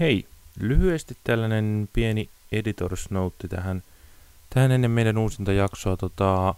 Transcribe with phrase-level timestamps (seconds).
[0.00, 0.26] Hei,
[0.60, 3.82] lyhyesti tällainen pieni editors note tähän,
[4.54, 5.96] tähän ennen meidän uusinta jaksoa.
[5.96, 6.54] Tota,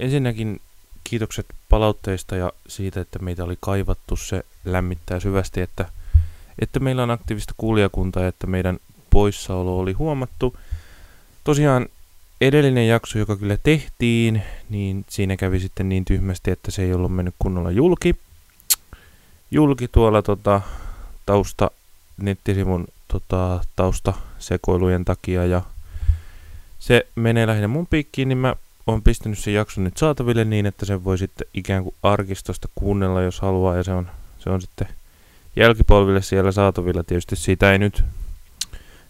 [0.00, 0.60] ensinnäkin
[1.04, 4.16] kiitokset palautteista ja siitä, että meitä oli kaivattu.
[4.16, 5.88] Se lämmittää syvästi, että,
[6.58, 8.78] että meillä on aktiivista kuulijakuntaa ja että meidän
[9.10, 10.56] poissaolo oli huomattu.
[11.44, 11.86] Tosiaan
[12.40, 17.14] edellinen jakso, joka kyllä tehtiin, niin siinä kävi sitten niin tyhmästi, että se ei ollut
[17.14, 18.16] mennyt kunnolla julki.
[19.50, 20.60] Julki tuolla tota,
[21.26, 21.70] tausta
[22.16, 25.62] nettisivun tota, taustasekoilujen takia ja
[26.78, 28.54] se menee lähinnä mun piikkiin, niin mä
[28.86, 33.22] oon pistänyt sen jakson nyt saataville niin, että sen voi sitten ikään kuin arkistosta kuunnella,
[33.22, 34.88] jos haluaa, ja se on, se on sitten
[35.56, 37.04] jälkipolville siellä saatavilla.
[37.04, 38.04] Tietysti siitä ei nyt,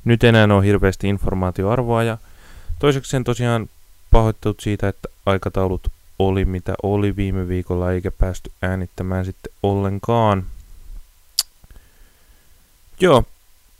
[0.04, 2.18] nyt enää ole hirveästi informaatioarvoa, ja
[2.78, 3.68] toiseksi sen tosiaan
[4.10, 10.44] pahoittelut siitä, että aikataulut oli mitä oli viime viikolla, eikä päästy äänittämään sitten ollenkaan.
[13.00, 13.24] Joo,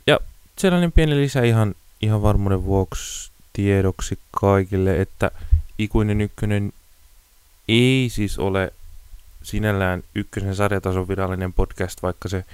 [0.07, 0.19] ja
[0.57, 5.31] sellainen pieni lisä ihan, ihan varmuuden vuoksi tiedoksi kaikille, että
[5.79, 6.73] Ikuinen ykkönen
[7.67, 8.73] ei siis ole
[9.43, 12.45] sinällään ykkösen sarjatason virallinen podcast, vaikka se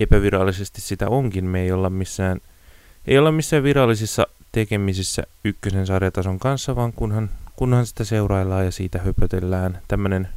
[0.00, 1.44] epävirallisesti sitä onkin.
[1.44, 2.40] Me ei olla missään,
[3.06, 8.98] ei olla missään virallisissa tekemisissä ykkösen sarjatason kanssa, vaan kunhan, kunhan sitä seuraillaan ja siitä
[8.98, 9.78] höpötellään.
[9.88, 10.28] Tämmöinen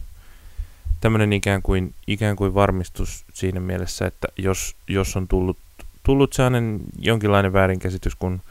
[1.02, 5.58] tämmöinen ikään kuin, ikään kuin varmistus siinä mielessä, että jos, jos on tullut,
[6.04, 8.42] tullut sellainen jonkinlainen väärinkäsitys, kun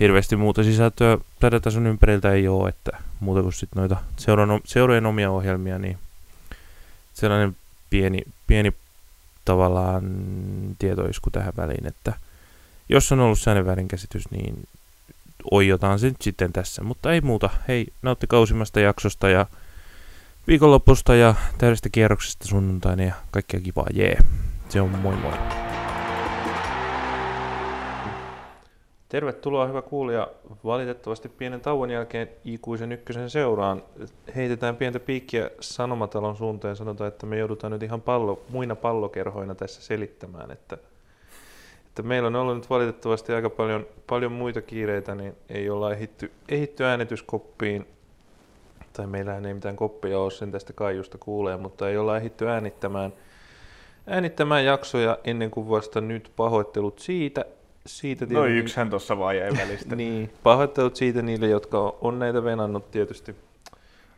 [0.00, 3.96] hirveästi muuta sisältöä sarjatason ympäriltä ei ole, että muuta kuin sitten noita
[4.64, 5.98] seurojen omia ohjelmia, niin
[7.14, 7.56] sellainen
[7.90, 8.72] pieni, pieni
[9.44, 10.04] tavallaan
[10.78, 12.12] tietoisku tähän väliin, että
[12.88, 14.68] jos on ollut sellainen väärinkäsitys, niin
[15.50, 17.50] oijotaan se nyt sitten tässä, mutta ei muuta.
[17.68, 19.46] Hei, nautti kausimmasta jaksosta ja
[20.48, 24.18] viikonlopusta ja täydestä kierroksesta sunnuntaina ja kaikkea kivaa, jee.
[24.68, 25.32] Se on moi moi.
[29.08, 30.28] Tervetuloa hyvä kuulija.
[30.64, 33.82] Valitettavasti pienen tauon jälkeen ikuisen ykkösen seuraan
[34.36, 39.54] heitetään pientä piikkiä Sanomatalon suuntaan ja sanotaan, että me joudutaan nyt ihan pallo, muina pallokerhoina
[39.54, 40.78] tässä selittämään, että,
[41.86, 46.32] että meillä on ollut nyt valitettavasti aika paljon, paljon muita kiireitä, niin ei olla ehitty,
[46.48, 47.86] ehitty äänityskoppiin,
[48.96, 53.12] tai meillä ei mitään koppia ole sen tästä kaiusta kuulee, mutta ei olla ehitty äänittämään,
[54.06, 57.44] äänittämään jaksoja ennen kuin vasta nyt pahoittelut siitä,
[57.86, 59.96] siitä No yksihän tuossa vaan jäi välistä.
[59.96, 63.36] niin, pahoittelut siitä niille, jotka on näitä venannut tietysti.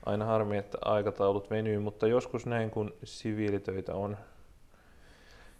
[0.07, 4.17] Aina harmi, että aikataulut venyy, mutta joskus näin, kun siviilitöitä on.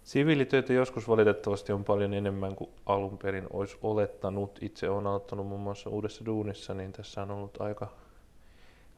[0.05, 4.59] Siviilitöitä joskus valitettavasti on paljon enemmän kuin alun perin olisi olettanut.
[4.63, 7.89] Itse olen aloittanut muun muassa uudessa duunissa, niin tässä on ollut aika,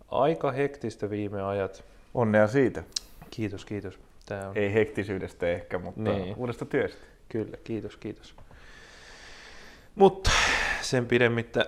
[0.08, 1.84] aika hektistä viime ajat.
[2.14, 2.82] Onnea siitä.
[3.30, 3.98] Kiitos, kiitos.
[4.26, 4.56] Tää on...
[4.56, 6.36] Ei hektisyydestä ehkä, mutta niin.
[6.36, 7.06] uudesta työstä.
[7.28, 8.34] Kyllä, kiitos, kiitos.
[9.94, 10.30] Mutta
[10.82, 11.66] sen pidemmittä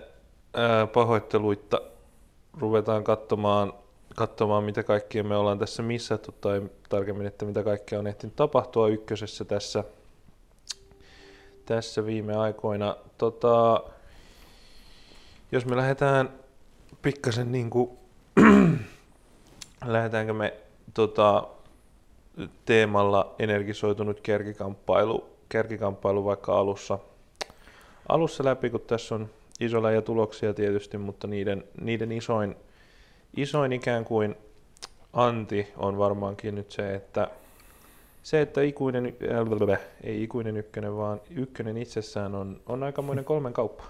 [0.55, 1.83] ää, pahoitteluitta
[2.59, 3.73] ruvetaan katsomaan,
[4.17, 8.89] katsomaan, mitä kaikkia me ollaan tässä missattu, tai tarkemmin, että mitä kaikkea on ehtinyt tapahtua
[8.89, 9.85] ykkösessä tässä,
[11.67, 12.97] tässä viime aikoina.
[13.19, 13.85] Tota,
[15.53, 16.31] jos me lähdetään
[17.03, 18.00] pikkasen niin kuin,
[19.85, 20.55] lähdetäänkö me
[20.95, 21.49] tota,
[22.65, 26.99] teemalla energisoitunut kärkikamppailu, kärkikamppailu vaikka alussa–
[28.11, 32.57] alussa läpi, kun tässä on iso läjä tuloksia tietysti, mutta niiden, niiden isoin,
[33.37, 34.37] isoin ikään kuin
[35.13, 37.31] anti on varmaankin nyt se, että
[38.23, 39.17] se, että ikuinen,
[39.73, 43.85] äh, ei ikuinen ykkönen, vaan ykkönen itsessään on, on aikamoinen kolmen kauppa.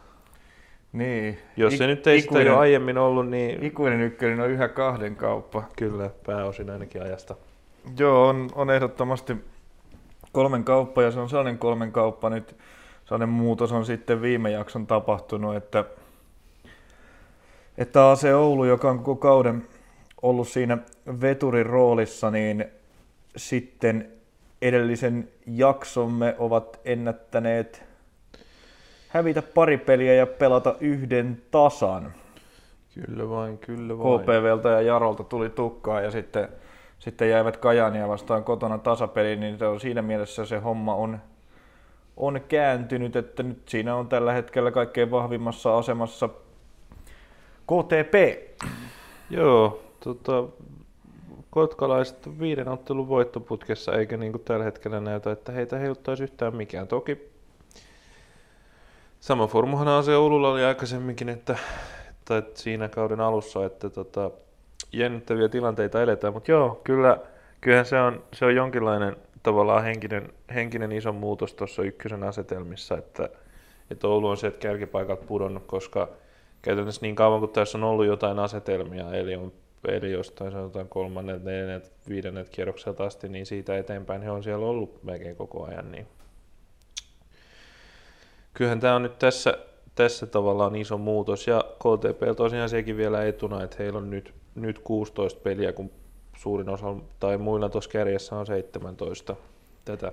[0.92, 1.38] Niin.
[1.56, 3.64] Jos se nyt ei ikuinen, sitä jo aiemmin ollut, niin...
[3.64, 5.62] Ikuinen ykkönen on yhä kahden kauppa.
[5.76, 7.34] Kyllä, pääosin ainakin ajasta.
[7.98, 9.36] Joo, on, on ehdottomasti
[10.32, 12.56] kolmen kauppa ja se on sellainen kolmen kauppa nyt,
[13.04, 15.84] sellainen muutos on sitten viime jakson tapahtunut, että,
[17.78, 19.66] että AC Oulu, joka on koko kauden
[20.22, 20.78] ollut siinä
[21.20, 22.64] veturin roolissa, niin
[23.36, 24.12] sitten
[24.62, 27.89] edellisen jaksomme ovat ennättäneet
[29.10, 32.12] hävitä pari peliä ja pelata yhden tasan.
[32.94, 34.20] Kyllä vain, kyllä vain.
[34.20, 36.48] KPVltä ja Jarolta tuli tukkaa ja sitten,
[36.98, 41.18] sitten jäivät Kajania vastaan kotona tasapeliin, niin se on siinä mielessä se homma on
[42.16, 46.28] on kääntynyt, että nyt siinä on tällä hetkellä kaikkein vahvimmassa asemassa
[47.66, 48.14] KTP.
[49.30, 50.44] Joo, tota,
[51.50, 56.88] kotkalaiset viiden ottelun voittoputkessa, eikä niin kuin tällä hetkellä näytä, että heitä heiluttaisi yhtään mikään.
[56.88, 57.29] Toki
[59.20, 61.58] sama formuhan se Oululla oli aikaisemminkin, että,
[62.38, 64.30] että siinä kauden alussa, että tota,
[64.92, 67.18] jännittäviä tilanteita eletään, mutta joo, kyllä,
[67.60, 73.28] kyllähän se on, se on jonkinlainen tavallaan henkinen, henkinen iso muutos tuossa ykkösen asetelmissa, että,
[73.90, 76.08] että Oulu on sieltä kärkipaikalta pudonnut, koska
[76.62, 79.52] käytännössä niin kauan kuin tässä on ollut jotain asetelmia, eli on
[79.88, 85.04] eli jostain sanotaan kolmannet, neljännet, viidennet kierrokselta asti, niin siitä eteenpäin he on siellä ollut
[85.04, 85.92] melkein koko ajan.
[85.92, 86.06] Niin.
[88.54, 89.58] Kyllähän tämä on nyt tässä,
[89.94, 94.78] tässä tavallaan iso muutos, ja KTP tosiaan sekin vielä etuna, että heillä on nyt, nyt
[94.78, 95.90] 16 peliä, kun
[96.36, 99.36] suurin osa, tai muilla tuossa kärjessä on 17.
[99.84, 100.12] Tätä,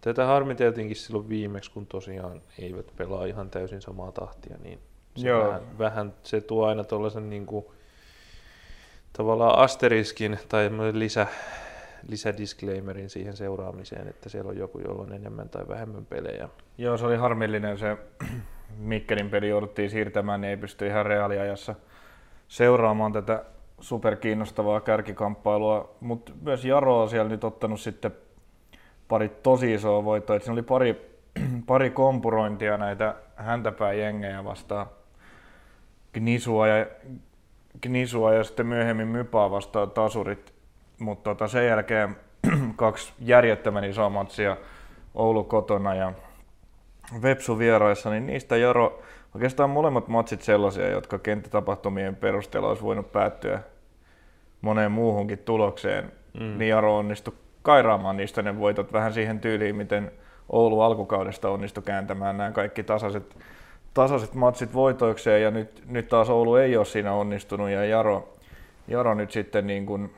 [0.00, 4.78] tätä harmiteltiinkin silloin viimeksi, kun tosiaan eivät pelaa ihan täysin samaa tahtia, niin
[5.16, 5.46] se Joo.
[5.46, 7.66] Vähän, vähän, se tuo aina tuollaisen niin kuin,
[9.12, 11.26] tavallaan asteriskin tai lisä,
[12.08, 16.48] lisädisclaimerin siihen seuraamiseen, että siellä on joku, jolla on enemmän tai vähemmän pelejä.
[16.78, 17.96] Joo, se oli harmillinen se
[18.78, 21.74] Mikkelin peli jouduttiin siirtämään, niin ei pysty ihan reaaliajassa
[22.48, 23.44] seuraamaan tätä
[23.80, 28.10] superkiinnostavaa kärkikamppailua, mutta myös Jaro on siellä nyt ottanut sitten
[29.08, 30.38] pari tosi isoa voittoa.
[30.38, 31.20] Siinä oli pari,
[31.66, 34.86] pari kompurointia näitä häntäpääjengejä vastaan
[36.14, 36.86] Gnisua ja,
[37.82, 40.53] Gnisua ja sitten myöhemmin Mypaa vastaan tasurit.
[40.98, 42.16] Mutta tota, sen jälkeen
[42.76, 44.56] kaksi järjettömän isoa matsia
[45.14, 46.12] Oulu kotona ja
[47.22, 49.02] Vepsu vieraissa, niin niistä Jaro,
[49.34, 53.60] oikeastaan molemmat matsit sellaisia, jotka kenttätapahtumien perusteella olisi voinut päättyä
[54.60, 56.58] moneen muuhunkin tulokseen, mm.
[56.58, 60.12] niin Jaro onnistui kairaamaan niistä ne voitot vähän siihen tyyliin, miten
[60.48, 63.36] Oulu alkukaudesta onnistui kääntämään nämä kaikki tasaiset,
[63.94, 65.42] tasaiset matsit voitoikseen.
[65.42, 67.70] Ja nyt, nyt taas Oulu ei ole siinä onnistunut.
[67.70, 68.34] Ja Jaro,
[68.88, 70.14] Jaro nyt sitten niin kuin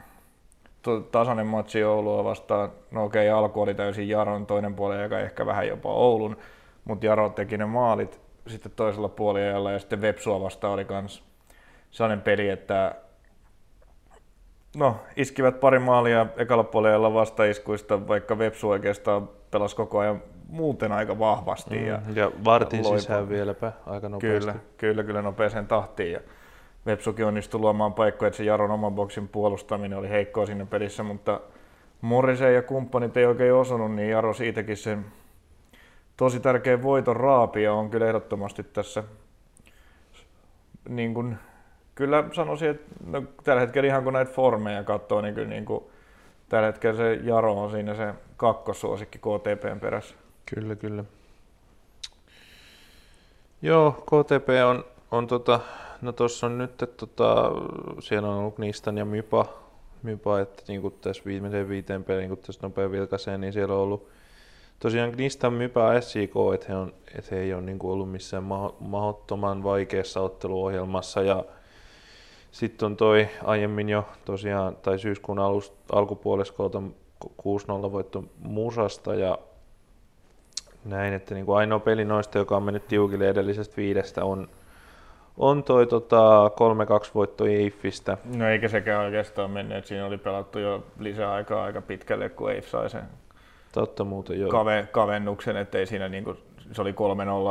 [1.11, 5.47] tasainen matsi Oulua vastaan, no okei okay, alku oli täysin Jaron, toinen puoli joka ehkä
[5.47, 6.37] vähän jopa Oulun,
[6.85, 11.23] mutta Jaro teki ne maalit sitten toisella puoliajalla ja sitten Vepsua vastaan oli myös
[11.91, 12.95] sellainen peli, että
[14.77, 21.19] no, iskivät pari maalia ekalla puolella vastaiskuista, vaikka Vepsu oikeastaan pelasi koko ajan muuten aika
[21.19, 21.79] vahvasti.
[21.79, 22.99] Mm, ja, ja vartin loipa.
[22.99, 24.51] sisään vieläpä aika nopeasti.
[24.51, 26.13] Kyllä, kyllä, kyllä nopeeseen tahtiin.
[26.13, 26.21] Ja
[26.87, 31.41] Vepsukin onnistui luomaan paikkoja, että se Jaron oman boksin puolustaminen oli heikkoa siinä pelissä, mutta
[32.01, 35.07] Morrisen ja kumppanit ei oikein osunut, niin Jaro siitäkin sen
[36.17, 39.05] tosi tärkeä voiton raapia on kyllä ehdottomasti tässä
[40.89, 41.39] niin kuin
[41.95, 45.85] kyllä sanoisin, että no, tällä hetkellä ihan kun näitä formeja katsoo, niin kyllä niin kuin,
[46.49, 50.15] tällä hetkellä se Jaro on siinä se kakkossuosikki KTPn perässä.
[50.55, 51.05] Kyllä, kyllä.
[53.63, 55.61] Joo, KTP on, on tota,
[56.03, 57.53] no tuossa on nyt, että tota,
[58.01, 59.47] siellä on ollut Nistan ja Mypa,
[60.03, 63.81] Mypa että niin kuin tässä viimeiseen viiteen peliin, kun tässä nopea vilkaisee, niin siellä on
[63.81, 64.09] ollut
[64.79, 68.45] tosiaan Gnistan Mypä SIK, että he, on, että he ei ole niin kuin ollut missään
[68.81, 71.23] mahdottoman vaikeassa otteluohjelmassa.
[71.23, 71.45] Ja
[72.51, 75.39] sitten on toi aiemmin jo tosiaan, tai syyskuun
[75.93, 76.83] alkupuoliskolta
[77.25, 77.29] 6-0
[77.93, 79.39] voitto Musasta ja
[80.85, 84.49] näin, että niin kuin ainoa peli noista, joka on mennyt tiukille edellisestä viidestä, on,
[85.37, 86.51] on toi tota,
[87.09, 88.19] 3-2 voitto Eiffistä.
[88.37, 92.69] No eikä sekään oikeastaan mennyt, että siinä oli pelattu jo lisäaikaa aika pitkälle, kun Eiff
[92.69, 93.03] sai sen
[93.73, 94.51] Totta muuten, joo.
[94.51, 96.37] Kave, kavennuksen, ettei siinä niinku,
[96.73, 96.95] se oli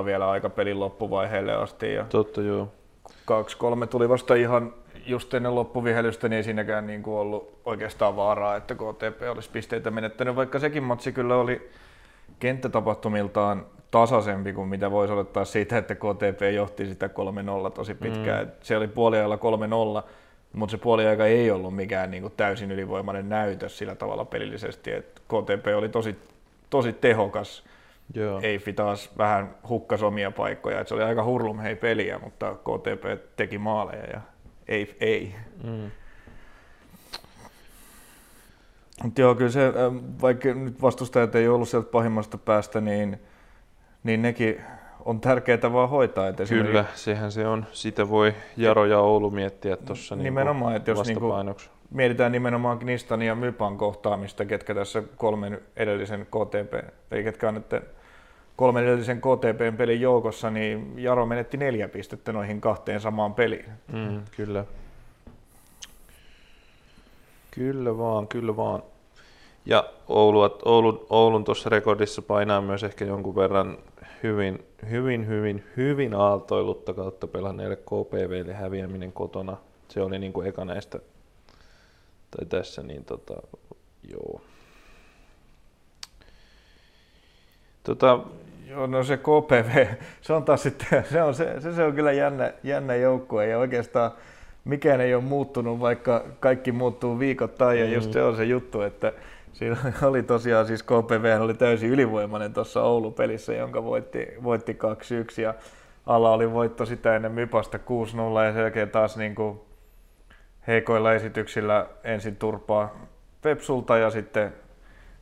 [0.01, 1.93] 3-0 vielä aika pelin loppuvaiheelle asti.
[1.93, 2.67] Ja Totta, joo.
[3.83, 4.73] 2-3 tuli vasta ihan
[5.05, 9.91] just ennen loppuvihelystä, niin ei siinäkään niin kuin ollut oikeastaan vaaraa, että KTP olisi pisteitä
[9.91, 11.69] menettänyt, vaikka sekin matsi kyllä oli
[12.39, 13.65] kenttätapahtumiltaan
[13.95, 17.09] tasaisempi kuin mitä voisi odottaa siitä, että KTP johti sitä
[17.67, 18.45] 3-0 tosi pitkään.
[18.45, 18.51] Mm.
[18.61, 19.35] Se oli puoliajalla
[20.01, 20.07] 3-0,
[20.53, 25.21] mutta se puoliaika ei ollut mikään niin kuin täysin ylivoimainen näytös sillä tavalla pelillisesti, että
[25.21, 26.15] KTP oli tosi,
[26.69, 27.63] tosi tehokas.
[28.13, 28.39] Joo.
[28.43, 33.35] Eifi taas vähän hukkas omia paikkoja, että se oli aika hurlum hei peliä, mutta KTP
[33.35, 34.21] teki maaleja ja
[34.67, 34.95] ei.
[34.99, 35.35] ei.
[35.63, 35.91] Mm.
[39.03, 39.73] Mutta joo, kyllä se,
[40.21, 43.19] vaikka nyt vastustajat ei ollut sieltä pahimmasta päästä, niin,
[44.05, 44.61] niin nekin
[45.05, 46.27] on tärkeää vaan hoitaa.
[46.27, 47.65] Että Kyllä, sehän se on.
[47.71, 51.33] Sitä voi Jaro ja Oulu miettiä tuossa Nimenomaan, niin että jos niinku
[51.89, 57.83] mietitään nimenomaan Knistan ja Mypan kohtaamista, ketkä tässä kolmen edellisen KTP, tai ketkä on nyt
[58.55, 63.65] kolmen edellisen KTPn pelin joukossa, niin Jaro menetti neljä pistettä noihin kahteen samaan peliin.
[63.93, 64.65] Mm, kyllä.
[67.51, 68.83] Kyllä vaan, kyllä vaan.
[69.65, 73.77] Ja Oulu, Oulun, Oulun tuossa rekordissa painaa myös ehkä jonkun verran
[74.23, 79.57] hyvin, hyvin, hyvin, hyvin aaltoilutta kautta pelanneelle KPVlle häviäminen kotona.
[79.87, 80.99] Se oli niin kuin eka näistä,
[82.31, 83.33] tai tässä, niin tota,
[84.03, 84.41] joo.
[87.83, 88.19] Tota,
[88.69, 89.85] Joo, no se KPV,
[90.21, 93.59] se on taas sitten, se on, se, se, se on kyllä jännä, jännä joukkue ja
[93.59, 94.11] oikeastaan
[94.65, 98.13] mikään ei ole muuttunut, vaikka kaikki muuttuu viikoittain ja just mm.
[98.13, 99.13] se on se juttu, että
[99.55, 99.77] Siinä
[100.09, 104.73] oli tosiaan siis KPV oli täysin ylivoimainen tuossa Oulu-pelissä, jonka voitti, voitti
[105.37, 105.53] 2-1 ja
[106.05, 107.81] alla oli voitto sitä ennen Mypasta 6-0
[108.45, 109.59] ja sen jälkeen taas niin kuin
[110.67, 113.07] heikoilla esityksillä ensin turpaa
[113.41, 114.53] Pepsulta ja sitten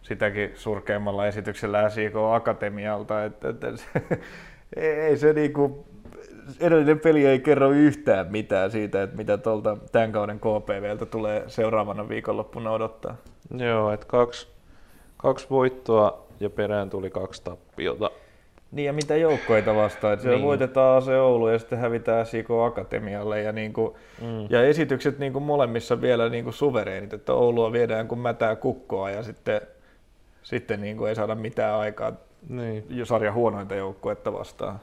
[0.02, 3.24] sitäkin surkeimmalla esityksellä SIK Akatemialta.
[3.24, 3.88] Et, et, et,
[4.75, 5.86] ei se niinku,
[6.60, 12.10] edellinen peli ei kerro yhtään mitään siitä, että mitä tuolta tämän kauden KPVltä tulee seuraavana
[12.10, 13.16] viikonloppuna odottaa.
[13.58, 14.48] Joo, että kaksi,
[15.18, 18.12] kaksi voittoa ja perään tuli kaksi tappiota.
[18.72, 20.42] Niin ja mitä joukkoita vastaan, että niin.
[20.42, 24.48] voitetaan se Oulu ja sitten hävitään SIK Akatemialle ja, niin kuin, mm.
[24.50, 29.10] ja esitykset niin kuin molemmissa vielä niin kuin suvereenit, että Oulua viedään kuin mätää kukkoa
[29.10, 29.62] ja sitten,
[30.44, 32.14] sitten niin kuin ei saada mitään aikaa
[32.50, 32.86] niin.
[33.04, 34.80] sarja huonointa joukkuetta vastaan.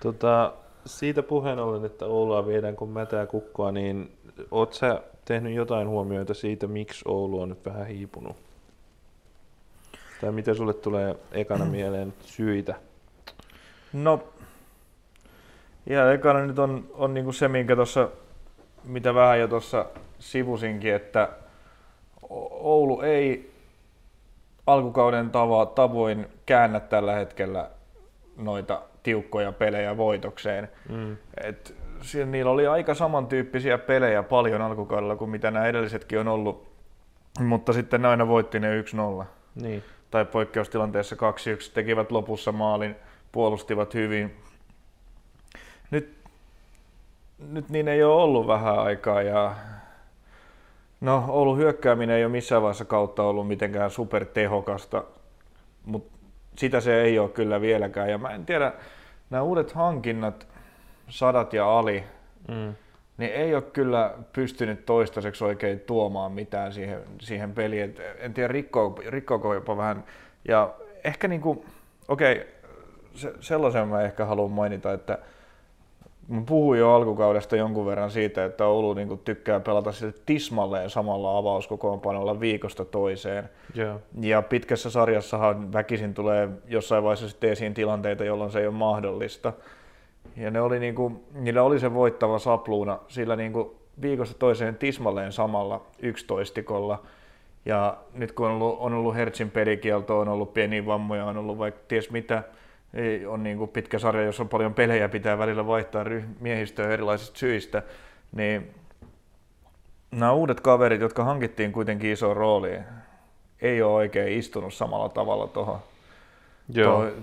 [0.00, 0.52] Tota,
[0.86, 4.18] siitä puheen ollen, että Oulua viedään kuin mätää kukkoa, niin
[4.50, 8.36] oot sä tehnyt jotain huomioita siitä, miksi Oulu on nyt vähän hiipunut?
[10.20, 12.74] Tai mitä sulle tulee ekana mieleen syitä?
[13.92, 14.24] No,
[15.86, 18.08] ja ekana nyt on, on niinku se, minkä tuossa,
[18.84, 19.86] mitä vähän jo tuossa
[20.18, 21.28] sivusinkin, että
[22.50, 23.52] Oulu ei
[24.66, 27.70] alkukauden tavo, tavoin käännä tällä hetkellä
[28.36, 30.68] noita tiukkoja pelejä voitokseen.
[30.88, 31.16] Mm.
[31.44, 36.68] Et siinä, niillä oli aika samantyyppisiä pelejä paljon alkukaudella kuin mitä nämä edellisetkin on ollut,
[37.40, 39.24] mutta sitten ne aina voitti ne 1-0.
[39.54, 39.82] Niin.
[40.10, 41.18] Tai poikkeustilanteessa 2-1
[41.74, 42.96] tekivät lopussa maalin
[43.32, 44.36] puolustivat hyvin.
[45.90, 46.14] Nyt,
[47.48, 49.54] nyt niin ei ole ollut vähän aikaa ja
[51.00, 55.04] no Oulun hyökkääminen ei ole missään vaiheessa kautta ollut mitenkään supertehokasta,
[55.84, 56.15] mutta
[56.58, 58.10] sitä se ei ole kyllä vieläkään.
[58.10, 58.72] Ja mä en tiedä,
[59.30, 60.46] nämä uudet hankinnat,
[61.08, 62.04] Sadat ja Ali,
[62.48, 62.74] mm.
[63.18, 67.94] niin ei ole kyllä pystynyt toistaiseksi oikein tuomaan mitään siihen, siihen peliin.
[68.18, 70.04] en tiedä, rikko, rikkoako jopa vähän.
[70.48, 71.64] Ja ehkä niin kuin,
[72.08, 72.46] okei, okay,
[73.14, 75.18] se, sellaisen mä ehkä haluan mainita, että
[76.28, 81.38] mä puhuin jo alkukaudesta jonkun verran siitä, että Oulu niin tykkää pelata sille tismalleen samalla
[81.38, 83.48] avauskokoonpanolla viikosta toiseen.
[83.78, 83.98] Yeah.
[84.20, 89.52] Ja pitkässä sarjassahan väkisin tulee jossain vaiheessa sitten esiin tilanteita, jolloin se ei ole mahdollista.
[90.36, 93.70] Ja ne oli niin kuin, niillä oli se voittava sapluuna sillä niin kuin
[94.02, 97.02] viikosta toiseen tismalleen samalla yksitoistikolla.
[97.64, 101.58] Ja nyt kun on ollut, on ollut Hertzin pelikielto, on ollut pieniä vammoja, on ollut
[101.58, 102.42] vaikka ties mitä,
[102.96, 106.04] ei, on niin kuin pitkä sarja, jossa on paljon pelejä, pitää välillä vaihtaa
[106.40, 107.82] miehistöä erilaisista syistä,
[108.32, 108.74] niin
[110.10, 112.84] nämä uudet kaverit, jotka hankittiin kuitenkin iso rooliin,
[113.62, 115.80] ei ole oikein istunut samalla tavalla tuohon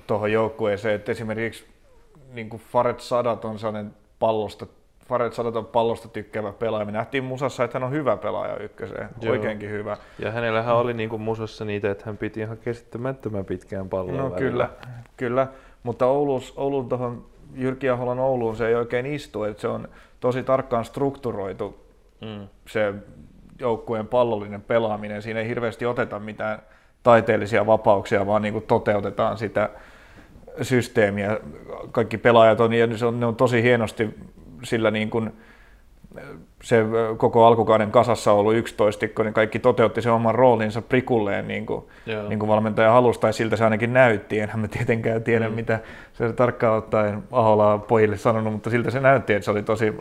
[0.07, 0.95] tuohon joukkueeseen.
[0.95, 1.65] Et esimerkiksi
[2.33, 4.65] niin kuin Faret Sadat on sellainen pallosta,
[5.07, 6.85] Faret Sadat on pallosta tykkäävä pelaaja.
[6.85, 9.31] Me nähtiin Musassa, että hän on hyvä pelaaja ykköseen, Joo.
[9.31, 9.97] oikeinkin hyvä.
[10.19, 14.23] Ja hänellähän oli niin kuin Musassa niitä, että hän piti ihan käsittämättömän pitkään palloa No
[14.23, 14.37] välillä.
[14.37, 14.69] kyllä,
[15.17, 15.47] kyllä.
[15.83, 19.87] Mutta Oulus, Oulun tuohon Jyrki Aholan Ouluun se ei oikein istu, että se on
[20.19, 21.85] tosi tarkkaan strukturoitu
[22.21, 22.47] mm.
[22.67, 22.93] se
[23.59, 25.21] joukkueen pallollinen pelaaminen.
[25.21, 26.59] Siinä ei hirveästi oteta mitään
[27.03, 29.69] taiteellisia vapauksia, vaan niin kuin toteutetaan sitä
[30.61, 31.39] systeemiä.
[31.91, 34.09] Kaikki pelaajat on, ja ne on, ne on tosi hienosti
[34.63, 35.31] sillä niin kuin,
[36.63, 36.85] se
[37.17, 41.85] koko alkukauden kasassa ollut 11, niin kaikki toteutti sen oman roolinsa prikulleen niin kuin,
[42.29, 44.39] niin kuin valmentaja halusi, tai siltä se ainakin näytti.
[44.39, 45.55] Enhän mä tietenkään tiedä, mm.
[45.55, 45.79] mitä
[46.13, 49.93] se tarkkaan ottaen Ahola pojille sanonut, mutta siltä se näytti, että se oli tosi,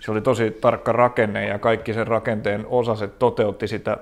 [0.00, 3.98] se oli tosi tarkka rakenne ja kaikki sen rakenteen osaset toteutti sitä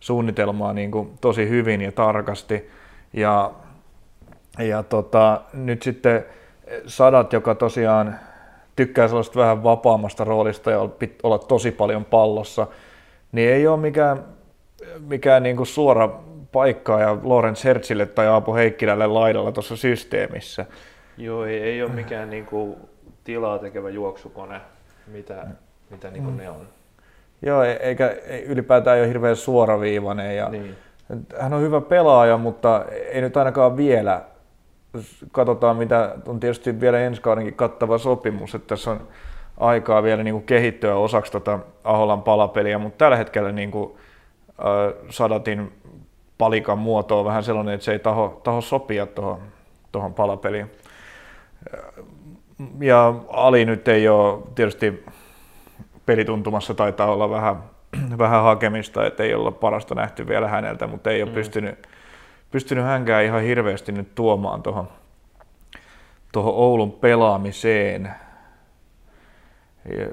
[0.00, 2.70] suunnitelmaa niin kuin tosi hyvin ja tarkasti.
[3.12, 3.50] Ja,
[4.58, 6.24] ja tota, nyt sitten
[6.86, 8.18] Sadat, joka tosiaan
[8.78, 10.88] tykkää sellaista vähän vapaammasta roolista ja
[11.22, 12.66] olla tosi paljon pallossa,
[13.32, 14.24] niin ei ole mikään,
[15.08, 16.08] mikään niin kuin suora
[16.52, 20.66] paikka ja Lorenz Hertzille tai Aapo Heikkilälle laidalla tuossa systeemissä.
[21.16, 22.76] Joo, ei, ei ole mikään niin kuin
[23.24, 24.60] tilaa tekevä juoksukone,
[25.06, 25.46] mitä,
[25.90, 26.40] mitä niin kuin mm.
[26.40, 26.68] ne on.
[27.42, 28.16] Joo, e- eikä
[28.46, 30.36] ylipäätään ei ole hirveän suoraviivainen.
[30.36, 30.76] Ja niin.
[31.40, 34.22] Hän on hyvä pelaaja, mutta ei nyt ainakaan vielä
[35.32, 39.08] katsotaan, mitä on tietysti vielä ensi kaudenkin kattava sopimus, että tässä on
[39.56, 43.92] aikaa vielä niin kuin kehittyä osaksi tota Aholan palapeliä, mutta tällä hetkellä niin kuin,
[44.58, 45.72] äh, Sadatin
[46.38, 49.40] palikan muoto on vähän sellainen, että se ei taho, taho sopia tuohon
[49.92, 50.70] tohon palapeliin.
[52.80, 55.04] Ja Ali nyt ei ole tietysti
[56.06, 57.56] pelituntumassa taitaa olla vähän,
[58.18, 61.34] vähän hakemista, että ei olla parasta nähty vielä häneltä, mutta ei ole mm.
[61.34, 61.88] pystynyt
[62.50, 64.88] pystynyt hänkään ihan hirveästi nyt tuomaan tuohon
[66.32, 68.10] tuohon Oulun pelaamiseen.
[69.98, 70.06] Ja,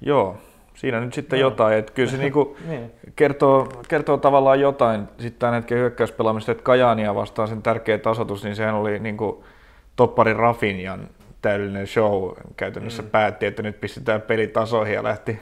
[0.00, 0.36] joo,
[0.74, 1.46] siinä nyt sitten No.
[1.46, 1.78] jotain.
[1.78, 2.92] Että kyllä se niinku Niin.
[3.16, 8.56] kertoo, kertoo tavallaan jotain sitten tämän hetken hyökkäyspelaamista, että Kajaania vastaan sen tärkeä tasoitus, niin
[8.56, 9.44] sehän oli niinku
[9.96, 11.08] toppari Rafinjan
[11.42, 12.32] täydellinen show.
[12.56, 13.08] Käytännössä mm.
[13.10, 15.38] päätti, että nyt pistetään peli tasoihin ja lähti,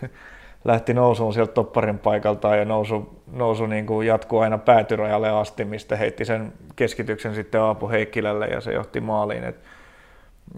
[0.64, 5.97] lähti nousuun sieltä topparin paikaltaan ja nousu, nousu niin kuin jatkuu aina päätyrajalle asti, mistä
[5.97, 9.45] heitti sen keskityksen sitten Aapo Heikkilälle ja se johti maaliin.
[9.45, 9.57] Et,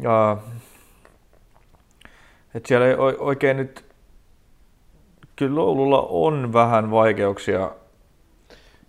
[0.01, 0.37] ja,
[2.55, 3.85] et siellä ei oikein nyt,
[5.37, 7.71] kyllä Oululla on vähän vaikeuksia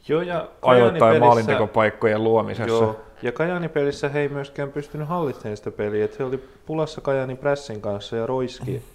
[0.07, 2.67] Joo, ja ajoittain maalintekopaikkojen luomisessa.
[2.67, 7.01] Joo, ja Kajani pelissä he ei myöskään pystynyt hallitsemaan sitä peliä, että he oli pulassa
[7.01, 8.94] Kajani Pressin kanssa ja roiski, roiski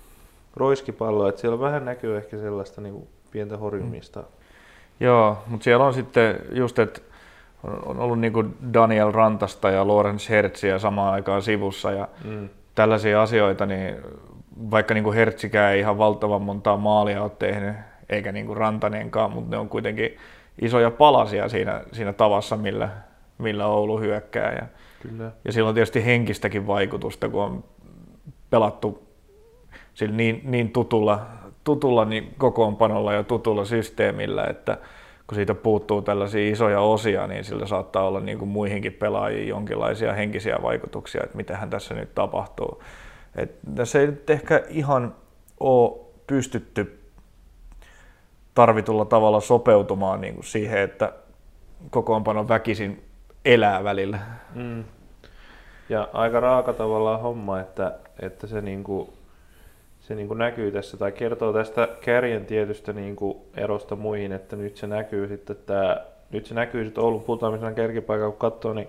[0.98, 4.22] palloa, että siellä vähän näkyy ehkä sellaista niin pientä horjumista.
[5.00, 7.00] Joo, mutta siellä on sitten just, että
[7.86, 12.48] on- ollut niin kuin Daniel Rantasta ja Lorenz Hertzia samaan aikaan sivussa ja Mm.
[12.74, 13.96] tällaisia asioita, niin
[14.70, 17.74] vaikka niin kuin Hertzikään ei ihan valtavan montaa maalia ole tehnyt,
[18.08, 20.16] eikä niin kuin Rantanenkaan, mutta ne on kuitenkin
[20.62, 22.88] isoja palasia siinä, siinä tavassa, millä,
[23.38, 24.52] millä Oulu hyökkää.
[24.52, 24.62] Ja,
[25.02, 25.30] Kyllä.
[25.44, 27.64] ja sillä on tietysti henkistäkin vaikutusta, kun on
[28.50, 29.09] pelattu
[30.00, 31.26] sillä niin, niin tutulla,
[31.64, 34.78] tutulla niin kokoonpanolla ja tutulla systeemillä, että
[35.26, 40.12] kun siitä puuttuu tällaisia isoja osia, niin sillä saattaa olla niin kuin muihinkin pelaajiin jonkinlaisia
[40.12, 42.82] henkisiä vaikutuksia, että mitähän tässä nyt tapahtuu.
[43.36, 45.14] Et tässä ei nyt ehkä ihan
[45.60, 47.00] ole pystytty
[48.54, 51.12] tarvitulla tavalla sopeutumaan niin kuin siihen, että
[51.90, 53.04] kokoonpano väkisin
[53.44, 54.18] elää välillä.
[54.54, 54.84] Mm.
[55.88, 59.12] Ja aika raaka tavallaan homma, että, että se, niinku,
[60.10, 64.86] se niinku näkyy tässä tai kertoo tästä kärjen tietystä niinku erosta muihin, että nyt se
[64.86, 68.88] näkyy sitten tää, nyt se näkyy sitten Oulun putoamisena kärkipaikalla, kun katsoo, niin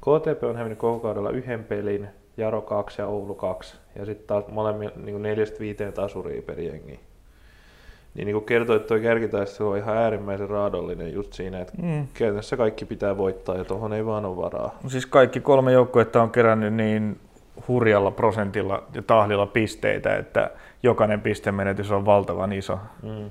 [0.00, 3.76] KTP on hävinnyt koko kaudella yhden pelin, Jaro 2 ja Oulu 2.
[3.96, 7.00] Ja sitten taas molemmilla niin neljästä viiteen tasuria per jengi.
[8.14, 12.06] Niin, niin kuin kertoo, että tuo kärkitaistelu on ihan äärimmäisen raadollinen just siinä, että Mm.
[12.14, 14.78] käytännössä kaikki pitää voittaa ja tuohon ei vaan ole varaa.
[14.86, 17.20] Siis kaikki kolme joukkuetta on kerännyt niin
[17.68, 20.50] hurjalla prosentilla ja tahdilla pisteitä, että
[20.82, 22.78] jokainen pistemenetys on valtavan iso.
[23.02, 23.30] Mm.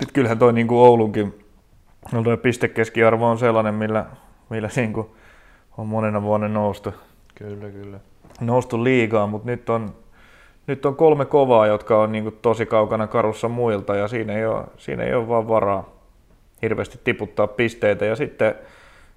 [0.00, 1.46] Nyt kyllähän toi niin kuin Oulunkin
[2.12, 4.06] no toi pistekeskiarvo on sellainen, millä,
[4.50, 5.06] millä niin kuin
[5.78, 6.94] on monena vuonna noustu,
[7.34, 8.00] Kyllä, kyllä.
[8.40, 9.94] noustu liigaan, mutta nyt on,
[10.66, 14.46] nyt on kolme kovaa, jotka on niin kuin tosi kaukana karussa muilta ja siinä ei
[14.46, 15.88] ole, siinä ei ole vaan varaa
[16.62, 18.54] hirveästi tiputtaa pisteitä ja sitten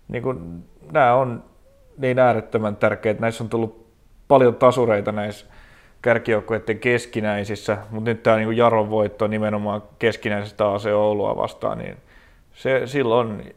[0.08, 1.44] niin kuin, nämä on
[2.00, 3.22] niin äärettömän tärkeitä.
[3.22, 3.88] Näissä on tullut
[4.28, 5.46] paljon tasureita näissä
[6.02, 11.98] kärkijoukkueiden keskinäisissä, mutta nyt tämä niin Jaron voitto nimenomaan keskinäisestä AC Oulua vastaan, niin
[12.54, 13.56] se silloin,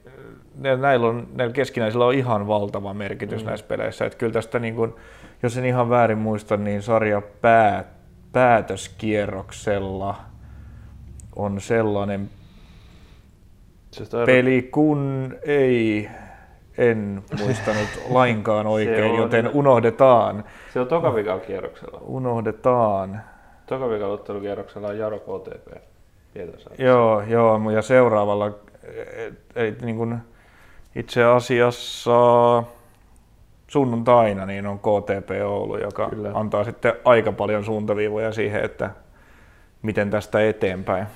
[0.58, 3.48] ne- näillä, on, näillä keskinäisillä on ihan valtava merkitys Mm.
[3.48, 4.04] näissä peleissä.
[4.06, 4.94] Että kyllä tästä, niin kuin,
[5.42, 7.84] jos en ihan väärin muista, niin sarja pää,
[8.32, 10.14] päätöskierroksella
[11.36, 12.30] on sellainen
[14.26, 16.08] peli, kun ei,
[16.78, 20.44] en muistanut lainkaan oikein, on- joten unohdetaan.
[20.72, 21.98] Se on tokavikalla kierroksella.
[22.00, 23.20] Unohdetaan.
[23.66, 25.82] Tokavikalla ottelukierroksella on Jaro KTP.
[26.34, 26.82] Pietarsaaressa.
[26.84, 28.46] Joo, joo, ja seuraavalla
[29.16, 30.18] et, et, niin kuin
[30.94, 32.12] itse asiassa
[33.68, 36.08] sunnuntaina niin on KTP Oulu, joka.
[36.10, 36.30] Kyllä.
[36.34, 38.90] antaa sitten aika paljon suuntaviivoja siihen, että
[39.82, 41.06] miten tästä eteenpäin.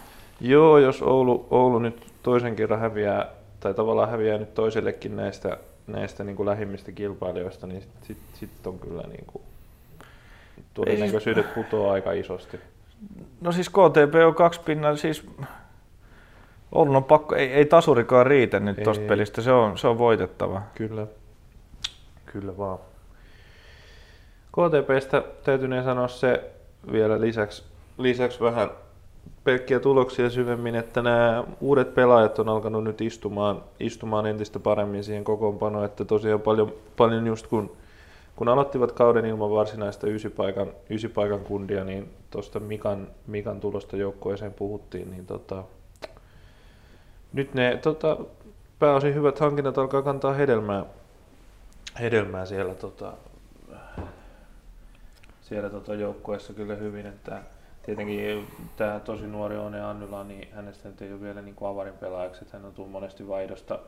[0.40, 3.26] Joo, jos Oulu, Oulu nyt toisen kerran häviää,
[3.60, 8.66] tai tavallaan häviää nyt toisellekin näistä, näistä niin kuin lähimmistä kilpailijoista, niin sitten sit, sit
[8.66, 9.42] on kyllä niin kuin,
[10.74, 12.60] todennäköisyydet putoaa aika isosti.
[13.40, 15.26] No siis KTP on kaksi pinnaa, siis
[16.72, 20.62] Oulun on pakko, ei, ei tasurikaan riitä nyt tuosta pelistä, se on, se on voitettava.
[20.74, 21.06] Kyllä.
[22.26, 22.78] Kyllä vaan.
[24.52, 26.50] KTPstä täytyneen sanoa se
[26.92, 27.64] vielä lisäksi,
[27.98, 28.70] lisäksi vähän
[29.44, 35.24] pelkkiä tuloksia syvemmin, että nämä uudet pelaajat on alkanut nyt istumaan, istumaan entistä paremmin siihen
[35.24, 37.76] kokoonpanoon, että tosiaan paljon, paljon just kun,
[38.36, 45.10] kun aloittivat kauden ilman varsinaista ysipaikan, ysipaikan kundia, niin tuosta Mikan, Mikan tulosta joukkueeseen puhuttiin,
[45.10, 45.64] niin tota,
[47.32, 48.16] nyt ne tota,
[48.78, 50.84] pääosin hyvät hankinnat alkaa kantaa hedelmää,
[52.00, 53.12] hedelmää siellä, tota,
[55.40, 57.42] siellä tota joukkueessa kyllä hyvin, että
[57.86, 58.46] tietenkin
[58.76, 62.44] tämä tosi nuori One Annula, niin hänestä nyt ei ole vielä niin kuin avarin pelaajaksi,
[62.44, 63.78] että hän on tullut monesti vaihdosta,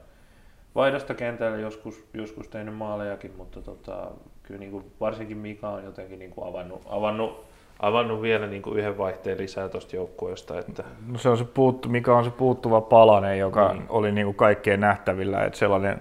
[0.75, 4.07] vaihdosta kentälle joskus, joskus tehnyt maalejakin, mutta tota,
[4.43, 7.45] kyllä niin kuin varsinkin Mika on jotenkin niin kuin avannut, avannut,
[7.81, 11.89] avannut vielä niin kuin yhden vaihteen lisää tuosta joukkueesta, että No se on se puuttu,
[11.89, 13.87] mikä on se puuttuva palanen, joka Niin.
[13.89, 16.01] oli niin kuin kaikkien nähtävillä, että sellainen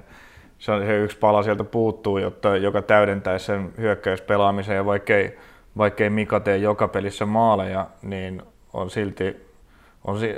[0.60, 5.38] se, on, se yksi pala sieltä puuttuu, jotta, joka täydentäisi sen hyökkäyspelaamisen ja vaikkei
[5.78, 8.42] vaikkei Mika tee joka pelissä maaleja, niin
[8.74, 9.48] on silti,
[10.06, 10.38] on si-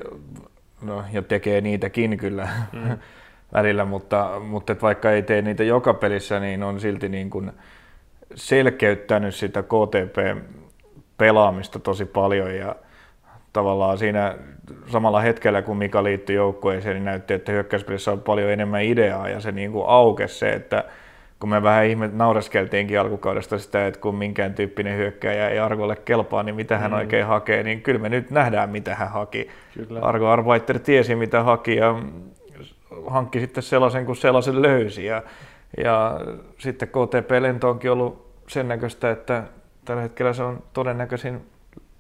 [0.82, 2.97] no, ja tekee niitäkin kyllä mm.
[3.54, 7.52] välillä, mutta, mutta et vaikka ei tee niitä joka pelissä, niin on silti niin kuin
[8.36, 12.75] selkeyttänyt sitä KTP-pelaamista tosi paljon ja
[13.54, 14.36] tavallaan siinä
[14.88, 19.39] samalla hetkellä, kun Mika liittyi joukkueeseen, niin näytti, että hyökkäyspelissä on paljon enemmän ideaa ja
[19.39, 20.84] se niin kuin aukesi se, että
[21.39, 26.43] kun me vähän ihme naureskeltiinkin alkukaudesta sitä, että kun minkään tyyppinen hyökkäjä ei Argolle kelpaa,
[26.43, 26.97] niin mitä hän mm.
[26.97, 29.49] oikein hakee, niin kyllä me nyt nähdään, mitä hän haki.
[29.73, 29.99] Kyllä.
[29.99, 31.95] Argo Arbeiter tiesi, mitä haki ja
[33.08, 35.06] hankki sitten sellaisen, kun sellaisen löysi.
[35.06, 35.23] Ja,
[35.78, 36.19] ja
[36.58, 39.43] sitten KTP-lento onkin ollut sen näköistä, että
[39.86, 41.41] tällä hetkellä se on todennäköisin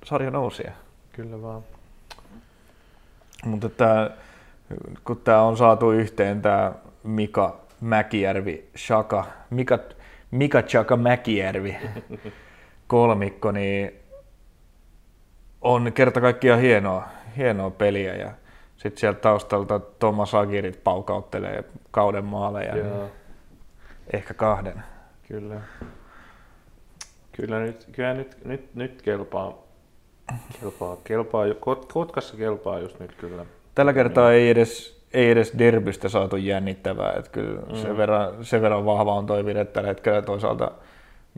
[0.03, 0.71] sarja nousia.
[1.11, 1.63] Kyllä vaan.
[3.45, 4.09] Mutta tämä,
[5.03, 6.71] kun tämä on saatu yhteen, tämä
[7.03, 9.79] Mika Mäkijärvi, Shaka, Mika,
[10.31, 11.77] Mika Chaka Mäkijärvi
[12.87, 13.91] kolmikko, niin
[15.61, 18.15] on kerta kaikkiaan hienoa, hienoa peliä.
[18.15, 18.31] Ja
[18.77, 22.73] sitten sieltä taustalta Thomas Agirit paukauttelee kauden maaleja.
[22.73, 22.85] Niin
[24.13, 24.83] ehkä kahden.
[25.27, 25.61] Kyllä.
[27.31, 29.57] Kyllä nyt, kyllä nyt, nyt, nyt kelpaa,
[30.61, 31.45] kelpaa, kelpaa,
[31.93, 33.45] Kotkassa kelpaa just nyt kyllä.
[33.75, 37.13] Tällä kertaa ei edes ei edes derbystä saatu jännittävää.
[37.17, 37.75] Että kyllä mm.
[37.75, 40.21] sen, verran, sen verran vahva on toi vire tällä hetkellä.
[40.21, 40.71] Toisaalta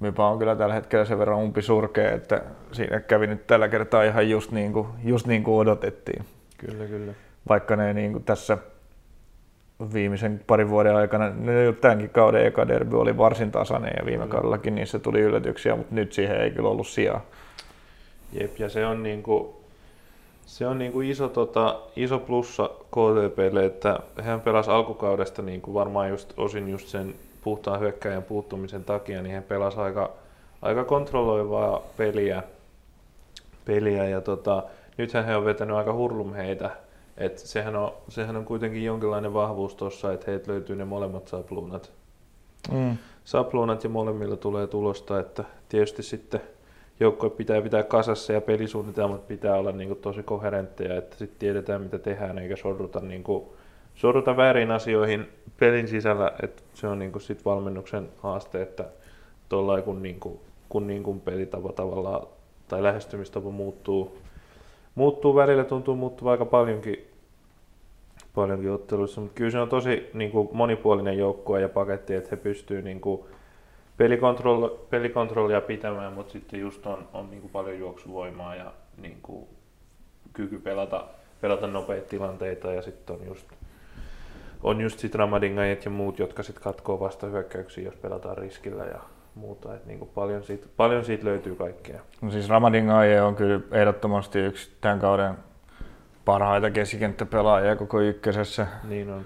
[0.02, 4.04] Mypa on kyllä tällä hetkellä sen verran umpi surkea, että siinä kävi nyt tällä kertaa
[4.04, 6.26] ihan just niin kuin, just niin kuin odotettiin.
[6.58, 7.14] Kyllä, kyllä.
[7.50, 8.58] Vaikka ne niin kuin tässä
[9.94, 14.76] viimeisen parin vuoden aikana, ne tämänkin kauden eka derby oli varsin tasainen ja viime kaudellakin
[14.76, 17.26] niissä tuli yllätyksiä, mutta nyt siihen ei kyllä ollut sijaa.
[18.34, 19.54] Jep, ja se on niin kuin,
[20.46, 25.74] se on niin kuin iso, tota, iso plussa KTPlle, että hän pelasi alkukaudesta niin kuin
[25.74, 30.12] varmaan just, osin just sen puhtaan hyökkäjän puuttumisen takia, niin hän pelasi aika,
[30.62, 32.44] aika kontrolloivaa peliä,
[33.66, 34.64] peliä ja tota,
[34.98, 36.72] nythän he on vetänyt aika hurlum heitä.
[37.18, 41.92] Et sehän, on, sehän on kuitenkin jonkinlainen vahvuus tuossa, että heitä löytyy ne molemmat sapluunat.
[42.72, 42.98] Mm.
[43.24, 46.42] Sapluunat ja molemmilla tulee tulosta, että tietysti sitten
[47.02, 51.82] joukkue pitää pitää kasassa ja pelisuunnitelmat pitää olla niin kuin tosi koherentteja, että sitten tiedetään
[51.82, 53.46] mitä tehdään eikä sorruta, niin kuin,
[53.96, 55.28] sorruta väärin asioihin
[55.60, 58.86] pelin sisällä, että se on niin kuin sit valmennuksen haaste, että
[59.50, 62.28] tuolla kun, niin kuin, kun niin kuin pelitapa tavallaan
[62.68, 64.18] tai lähestymistapa muuttuu,
[64.96, 67.08] muuttuu välillä, tuntuu muuttuu aika paljonkin,
[68.36, 72.38] paljonkin otteluissa, mutta kyllä se on tosi niin kuin monipuolinen joukkue ja paketti, että he
[72.38, 73.22] pystyvät niin kuin,
[73.98, 79.48] pelikontroll, pelikontrollia pitämään, mutta sitten just on, on niin kuin paljon juoksuvoimaa ja niin kuin
[80.34, 81.06] kyky pelata,
[81.42, 83.48] pelata nopeita tilanteita ja sitten on just,
[84.64, 89.00] on just sit Ramadingajat ja muut, jotka sitten katkoo vasta hyökkäyksiä, jos pelataan riskillä ja
[89.36, 89.76] muuta.
[89.76, 92.02] Et niin kuin paljon, siitä, paljon siitä löytyy kaikkea.
[92.22, 95.34] No siis Ramadingaje on kyllä ehdottomasti yksi tämän kauden
[96.26, 98.68] parhaita keskikenttäpelaajia koko ykkösessä.
[98.84, 99.26] Niin on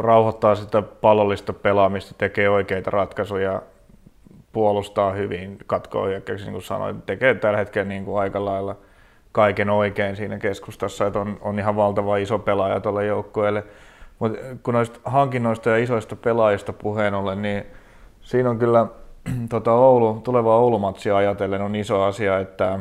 [0.00, 3.62] rauhoittaa sitä pallollista pelaamista, tekee oikeita ratkaisuja,
[4.52, 8.76] puolustaa hyvin, katkoo hyökkäyksiä, niin kuin sanoin, tekee tällä hetkellä niin kuin aika lailla
[9.32, 13.64] kaiken oikein siinä keskustassa, että on, on ihan valtava iso pelaaja tuolle joukkueelle.
[14.18, 17.66] Mutta kun noista hankinnoista ja isoista pelaajista puheen ollen, niin
[18.20, 18.86] siinä on kyllä
[19.50, 22.80] tota Oulu, tulevaa Oulumatsia ajatellen on iso asia, että,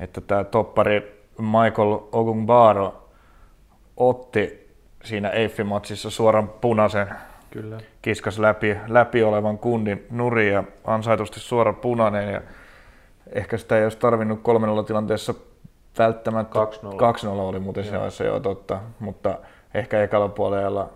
[0.00, 3.08] että tämä toppari Michael Ogunbaro
[3.96, 4.63] otti
[5.04, 7.06] siinä Eiffi-matsissa suoran punaisen.
[7.50, 7.78] Kyllä.
[8.02, 12.32] Kiskas läpi, läpi olevan kundin nuri ja ansaitusti suora punainen.
[12.32, 12.40] Ja
[13.32, 15.34] ehkä sitä ei olisi tarvinnut 3 tilanteessa
[15.98, 16.58] välttämättä.
[16.58, 16.88] 2-0.
[16.88, 19.38] 2-0 oli muuten se, se jo totta, mutta
[19.74, 20.90] ehkä ekalla puolella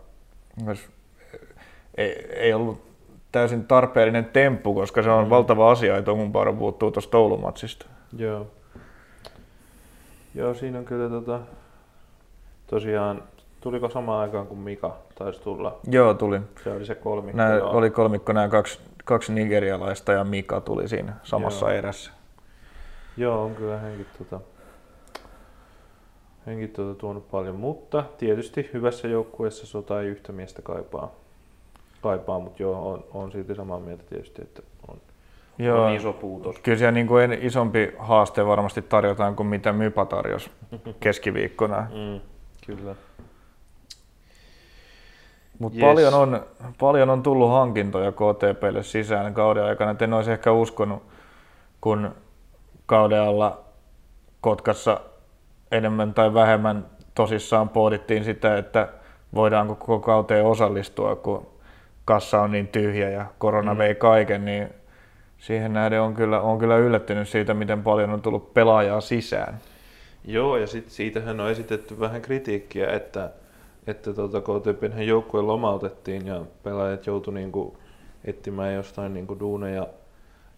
[1.97, 2.88] ei, ei ollut
[3.33, 5.31] täysin tarpeellinen temppu, koska se on mm.
[5.31, 7.87] valtava asia, että Omunpaaro puuttuu tuosta Oulumatsista.
[8.16, 8.47] Joo.
[10.35, 11.40] Joo, siinä on kyllä tota,
[12.66, 13.23] tosiaan
[13.68, 15.81] Tuliko samaan aikaan kuin Mika taisi tulla?
[15.90, 16.40] Joo, tuli.
[16.64, 17.37] Se oli se kolmikko.
[17.37, 21.78] Nämä oli kolmikko, nämä kaksi, kaksi nigerialaista ja Mika tuli siinä samassa joo.
[21.78, 22.11] erässä.
[23.16, 24.40] Joo, on kyllä henki, tuota,
[26.46, 31.14] henki tuota tuonut paljon, mutta tietysti hyvässä joukkueessa sota ei yhtä miestä kaipaa,
[32.02, 35.00] kaipaa mutta joo, on, on silti samaa mieltä tietysti, että on,
[35.59, 36.59] Joo, on iso puutos.
[36.59, 40.50] Kyllä siellä niin kuin isompi haaste varmasti tarjotaan kuin mitä Mypa tarjosi
[41.00, 41.81] keskiviikkona.
[41.81, 42.20] Mm,
[42.66, 42.94] kyllä.
[45.59, 45.87] Mutta yes.
[45.87, 46.42] paljon, on,
[46.81, 49.90] paljon on tullut hankintoja KTPlle sisään kauden aikana.
[49.90, 51.03] Et en olisi ehkä uskonut,
[51.81, 52.14] kun
[52.87, 53.64] kauden alla
[54.40, 55.01] Kotkassa
[55.73, 58.88] enemmän tai vähemmän tosissaan pohdittiin sitä, että
[59.35, 61.47] voidaanko koko kauteen osallistua, kun
[62.05, 63.79] kassa on niin tyhjä ja korona mm.
[63.79, 64.68] vei kaiken, niin
[65.38, 69.61] siihen nähden on kyllä, on kyllä yllättynyt siitä, miten paljon on tullut pelaajaa sisään.
[70.25, 73.31] Joo, ja sit siitähän on esitetty vähän kritiikkiä, että,
[73.88, 77.77] että tota, KTPn joukkue lomautettiin ja pelaajat joutu niinku
[78.24, 79.87] etsimään jostain niinku duuneja,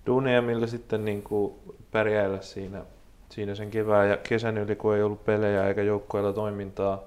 [0.07, 1.59] duuneja, millä sitten niinku
[1.91, 2.85] pärjäillä siinä,
[3.29, 7.03] siinä sen kevään ja kesän yli, kun ei ollut pelejä eikä joukkueella toimintaa.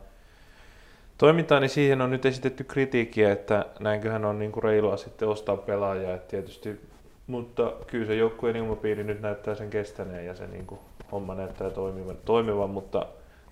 [1.18, 6.14] Toimintaa, niin siihen on nyt esitetty kritiikkiä, että näinköhän on niinku reilua sitten ostaa pelaajia,
[6.14, 6.82] että tietysti,
[7.28, 10.80] mutta kyllä se joukkueen ilmapiiri nyt näyttää sen kestäneen ja se niinku
[11.12, 13.06] homma näyttää toimivan, toimivan, mutta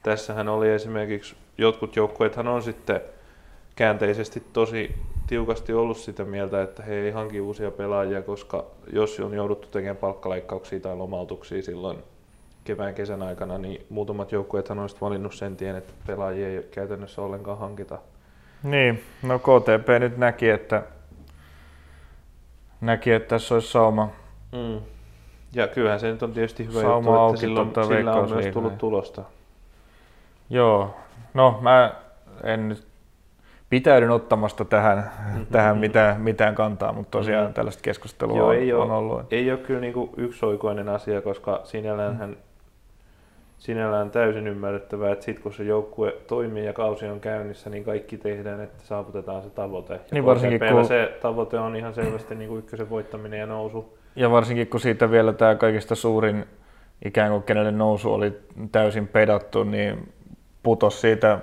[0.04, 3.02] tässähän oli esimerkiksi, jotkut joukkueethan on sitten
[3.76, 4.96] käänteisesti tosi
[5.28, 9.98] tiukasti ollut sitä mieltä, että he ei hanki uusia pelaajia, koska jos on jouduttu tekemään
[9.98, 11.98] palkkaleikkauksia tai lomautuksia silloin
[12.64, 17.58] kevään kesän aikana, niin muutamat joukkueethan olisivat valinnut sen tien, että pelaajia ei käytännössä ollenkaan
[17.58, 18.00] hankita.
[18.64, 20.84] Niin, no KTP nyt näki, että
[22.82, 24.10] näki, että tässä olisi sauma.
[24.52, 24.82] Mm.
[25.54, 28.48] Ja kyllähän se nyt on tietysti hyvä Sauma juttu, että silloin, tuota sillä on myös
[28.48, 29.24] tullut tulosta.
[30.52, 30.96] Joo,
[31.34, 31.94] no mä
[32.44, 32.88] en nyt
[33.70, 35.12] pitäydyn ottamasta tähän,
[35.52, 37.54] tähän mitään, mitään kantaa, mutta tosiaan Mhm.
[37.54, 39.34] tällaista keskustelua Joo, on, ei on ole, ollut.
[39.34, 42.38] ei ole kyllä niinku yksioikoinen asia, koska sinällään, hän,
[43.58, 48.18] sinällään täysin ymmärrettävää, että sitten kun se joukkue toimii ja kausi on käynnissä, niin kaikki
[48.18, 49.94] tehdään, että saavutetaan se tavoite.
[49.94, 53.98] Ja Niin varsinkin kun- se tavoite on ihan selvästi niinku ykkösen voittaminen ja nousu.
[54.16, 56.46] Ja varsinkin kun siitä vielä tämä kaikista suurin
[57.06, 58.40] ikään kuin kenelle nousu oli
[58.72, 60.14] täysin pedattu, niin
[60.64, 61.40] putos siitä,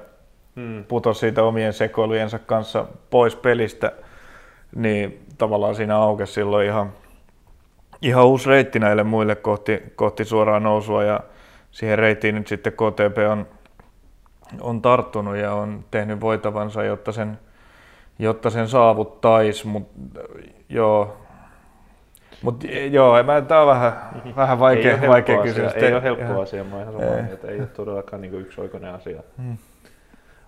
[0.58, 0.84] Hmm.
[0.84, 3.92] putos siitä omien sekoilujensa kanssa pois pelistä,
[4.74, 6.92] niin tavallaan siinä aukesi silloin ihan,
[8.02, 11.20] ihan uusi reitti näille muille kohti, kohti suoraa nousua ja
[11.70, 13.46] siihen reittiin nyt sitten KTP on,
[14.60, 17.38] on tarttunut ja on tehnyt voitavansa, jotta sen,
[18.18, 20.20] jotta sen saavuttaisi, mutta
[20.68, 21.16] joo,
[22.42, 23.92] mutta joo, mä, tää on vähän,
[24.36, 25.70] vähän vaikea, ei ole vaikea helppo kysymys.
[25.72, 27.22] asia, ei ole Ihan- helppo asia, mä oon ihan samaa Ei.
[27.22, 29.22] mieltä, ei ole todellakaan niinku yksioikoinen asia.
[29.42, 29.56] Hmm.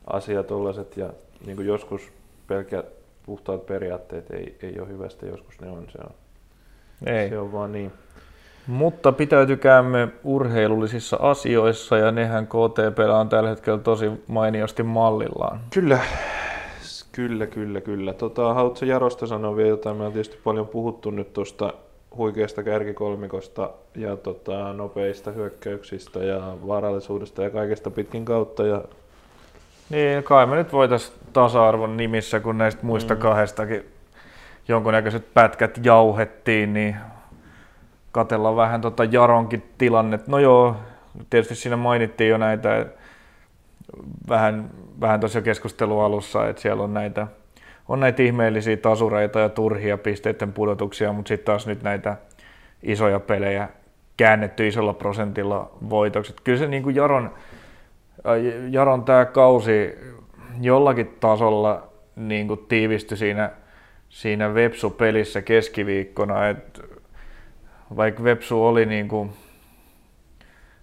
[0.06, 1.06] asia tollaset ja
[1.46, 2.12] niinku joskus
[2.46, 2.86] pelkät
[3.26, 6.10] puhtaat periaatteet ei, ei ole hyvästä, joskus ne on, se on,
[7.14, 7.28] Ei.
[7.28, 7.92] se on vaan niin.
[8.66, 15.60] Mutta pitäytykäämme urheilullisissa asioissa ja nehän KTP on tällä hetkellä tosi mainiosti mallillaan.
[15.74, 15.98] Kyllä,
[17.12, 18.12] kyllä, kyllä, kyllä.
[18.12, 19.96] Tota, haluatko Jarosta sanoa vielä jotain?
[19.96, 21.72] Me on tietysti paljon puhuttu nyt tuosta
[22.16, 28.66] huikeasta kärkikolmikosta ja tota, nopeista hyökkäyksistä ja vaarallisuudesta ja kaikesta pitkin kautta.
[28.66, 28.84] Ja,
[29.90, 33.20] Niin, kai me nyt voitaisiin tasa-arvon nimissä, kun näistä muista Mm.
[33.20, 33.84] kahdestakin
[34.68, 36.96] jonkunnäköiset pätkät jauhettiin, niin
[38.12, 40.28] katsellaan vähän tota Jaronkin tilannet.
[40.28, 40.76] No joo,
[41.30, 42.86] tietysti siinä mainittiin jo näitä
[44.28, 44.70] vähän,
[45.00, 47.26] vähän tuossa keskustelun alussa, että siellä on näitä,
[47.88, 52.16] on näitä ihmeellisiä tasureita ja turhia pisteiden pudotuksia, mutta sitten taas nyt näitä
[52.82, 53.68] isoja pelejä
[54.16, 56.32] käännetty isolla prosentilla voitoksi.
[56.32, 57.30] Et Kyllä se niin kuin Jaron,
[58.26, 59.98] äh, Jaron tämä kausi
[60.60, 63.50] jollakin tasolla niin kuin tiivistyi siinä,
[64.08, 66.82] siinä Vepsu-pelissä keskiviikkona, että
[67.96, 69.30] vaikka Vepsu oli niin kuin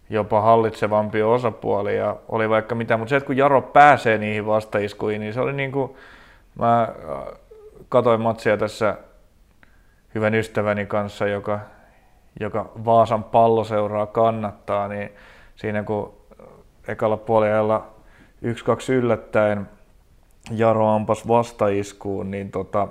[0.09, 5.21] jopa hallitsevampi osapuoli ja oli vaikka mitä, mutta se, että kun Jaro pääsee niihin vastaiskuihin,
[5.21, 5.95] niin se oli niin kuin,
[6.59, 7.39] mä äh,
[7.89, 8.97] katoin matsia tässä
[10.15, 11.59] hyvän ystäväni kanssa, joka,
[12.39, 15.09] joka Vaasan palloseuraa kannattaa, niin
[15.55, 16.13] siinä kun
[16.87, 17.87] ekalla puolella
[18.41, 19.69] yksi kaksi yllättäen
[20.51, 22.87] Jaro ampas vastaiskuun, niin tota,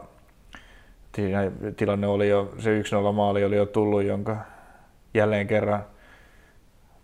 [1.77, 4.37] tilanne oli jo, se 1-0 maali oli jo tullut, jonka
[5.15, 5.85] jälleen kerran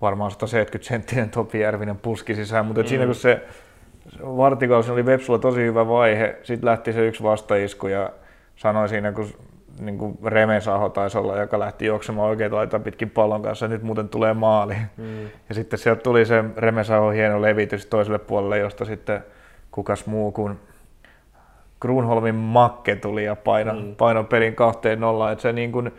[0.03, 2.87] varmaan 170 senttinen Topi Järvinen puski sisään, mutta mm.
[2.87, 3.43] siinä kun se
[4.23, 8.11] Vartikals oli Vepsulla tosi hyvä vaihe, sitten lähti se yksi vastaisku ja
[8.57, 9.29] sanoi siinä, kun
[9.81, 14.09] niin kuin Remesaho taisi olla, joka lähti juoksemaan oikein laitaa pitkin pallon kanssa, nyt muuten
[14.09, 14.75] tulee maali.
[14.97, 19.25] mm, Ja sitten sieltä tuli se Remesaho hieno levitys toiselle puolelle, josta sitten
[19.71, 20.61] kukas muu kuin
[21.81, 23.97] Grunholmin Makke tuli ja paino, mm.
[23.97, 25.33] paino pelin kahteen nollaan.
[25.33, 25.93] Että se niin kuin,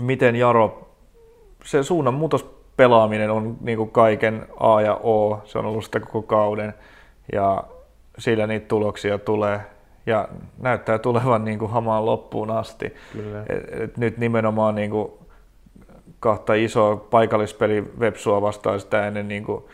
[0.00, 0.89] miten Jaro,
[1.64, 6.00] se suunnan muutos pelaaminen on niin kuin kaiken A ja O, se on ollut sitä
[6.00, 6.74] koko kauden
[7.32, 7.64] ja
[8.18, 9.60] sillä niitä tuloksia tulee
[10.06, 12.94] ja näyttää tulevan niin kuin hamaan loppuun asti.
[13.12, 13.42] kyllä.
[13.48, 15.12] Et, et nyt nimenomaan niin kuin
[16.20, 19.64] kahta isoa paikallispeli Vepsua vastaan sitä ennen niin kuin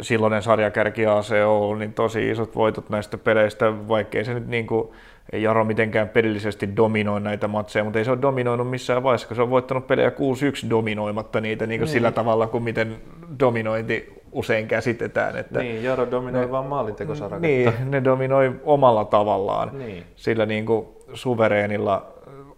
[0.00, 4.88] silloinen sarjakärki AC Oulu, niin tosi isot voitot näistä peleistä, vaikkei se nyt niin kuin,
[5.32, 9.36] ei Jaro mitenkään pelillisesti dominoi näitä matseja, mutta ei se ole dominoinut missään vaiheessa, kun
[9.36, 11.92] se on voittanut pelejä 6-1 dominoimatta niitä niin kuin Niin.
[11.92, 12.96] sillä tavalla kuin miten
[13.40, 15.36] dominointi usein käsitetään.
[15.36, 17.70] Että, Niin, Jaro dominoi Ne- vaan maalintekosaraketta.
[17.80, 20.04] niin, ne dominoi omalla tavallaan Niin.
[20.16, 22.06] sillä niin kuin suvereenilla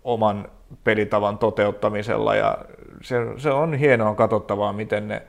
[0.04, 0.48] oman
[0.84, 2.58] pelitavan toteuttamisella ja
[3.02, 5.22] se, se on hienoa katsottavaa, miten ne,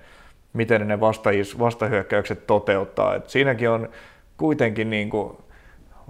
[0.54, 3.16] miten ne vastajis, vastahyökkäykset toteuttaa.
[3.16, 3.90] Et siinäkin on
[4.38, 5.38] kuitenkin niin kuin,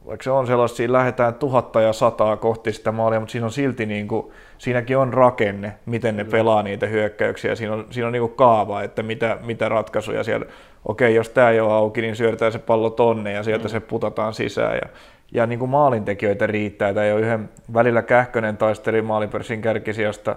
[0.06, 3.52] vaikka se on sellaista, siinä lähdetään tuhatta ja sataa kohti sitä maalia, mutta siinä on
[3.52, 7.56] silti niin kuin, siinäkin on rakenne, miten ne pelaa niitä hyökkäyksiä.
[7.56, 10.46] Siinä on, siinä on niin kuin kaava, että mitä, mitä ratkaisuja siellä,
[10.86, 13.70] okei, jos tämä ei ole auki, niin syötetään se pallo tonne ja sieltä mm.
[13.70, 14.76] se putataan sisään.
[14.76, 14.90] Ja,
[15.32, 16.94] ja niin kuin maalintekijöitä riittää.
[16.94, 20.36] Tämä ei ole yhden välillä Kähkönen taisteli maalipörssin kärkisijasta,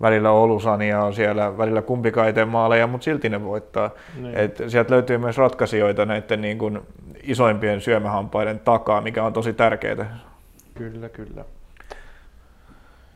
[0.00, 3.90] välillä Olusania on siellä, välillä kumpikaan maaleja, mutta silti ne voittaa.
[4.22, 4.38] Niin.
[4.38, 6.80] Et sieltä löytyy myös ratkaisijoita näiden niin kuin
[7.22, 10.18] isoimpien syömähampaiden takaa, mikä on tosi tärkeää.
[10.74, 11.44] Kyllä, kyllä.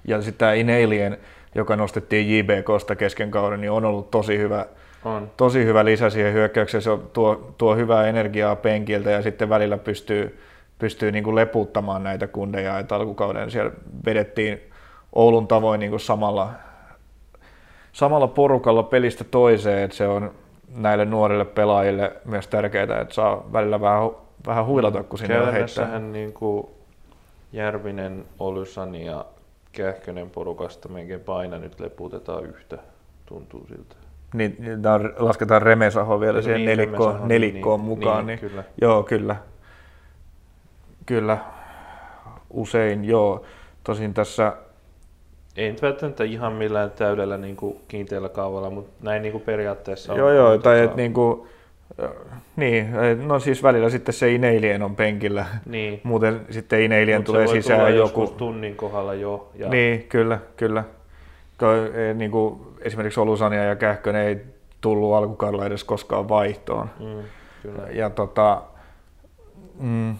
[0.04, 1.18] Ja sitten tämä Inalien,
[1.54, 4.66] joka nostettiin JBKsta kesken kauden, niin on ollut tosi hyvä,
[5.04, 5.30] on.
[5.36, 6.82] tosi hyvä lisä siihen hyökkäykseen.
[6.82, 10.40] Se tuo, tuo hyvää energiaa penkiltä ja sitten välillä pystyy,
[10.78, 12.78] pystyy niin kuin leputtamaan näitä kundeja.
[12.78, 13.72] Et alkukauden siellä
[14.06, 14.60] vedettiin
[15.12, 16.50] Oulun tavoin niin kuin samalla,
[17.94, 20.30] samalla porukalla pelistä toiseen, että se on
[20.76, 24.10] näille nuorille pelaajille myös tärkeää, että saa välillä vähän,
[24.46, 25.98] vähän huilata, kun sinne heittää.
[25.98, 26.66] niin kuin
[27.52, 29.24] Järvinen, Olysani ja
[29.72, 32.78] Kähkönen porukasta melkein paina nyt leputetaan yhtä,
[33.26, 33.96] tuntuu siltä.
[34.34, 34.56] Niin,
[35.16, 38.26] lasketaan Remesaho vielä siihen niin, nelikkoon, niin, nelikkoon niin, mukaan.
[38.26, 38.64] Niin, niin, kyllä.
[38.80, 39.36] Joo, kyllä.
[41.06, 41.38] Kyllä,
[42.50, 43.44] usein joo.
[43.84, 44.52] Tosin tässä
[45.56, 50.12] ei nyt välttämättä ihan millään täydellä niin kuin kiinteällä kaavalla, mutta näin niin kuin periaatteessa
[50.12, 50.18] on.
[50.18, 51.48] Joo, joo, tai et niin kuin,
[52.56, 52.88] niin,
[53.26, 55.46] no siis välillä sitten se Ineilien on penkillä.
[55.66, 56.00] Niin.
[56.02, 58.26] Muuten sitten Ineilien Mut tulee sisään joku.
[58.26, 59.50] tunnin kohdalla jo.
[59.54, 59.68] Ja...
[59.68, 60.84] Niin, kyllä, kyllä.
[62.14, 64.38] Niin kuin esimerkiksi Olusania ja Kähkönen ei
[64.80, 66.90] tullut alkukaudella edes koskaan vaihtoon.
[67.00, 67.22] Mm,
[67.62, 67.88] kyllä.
[67.90, 68.62] Ja tota,
[69.80, 70.14] mm,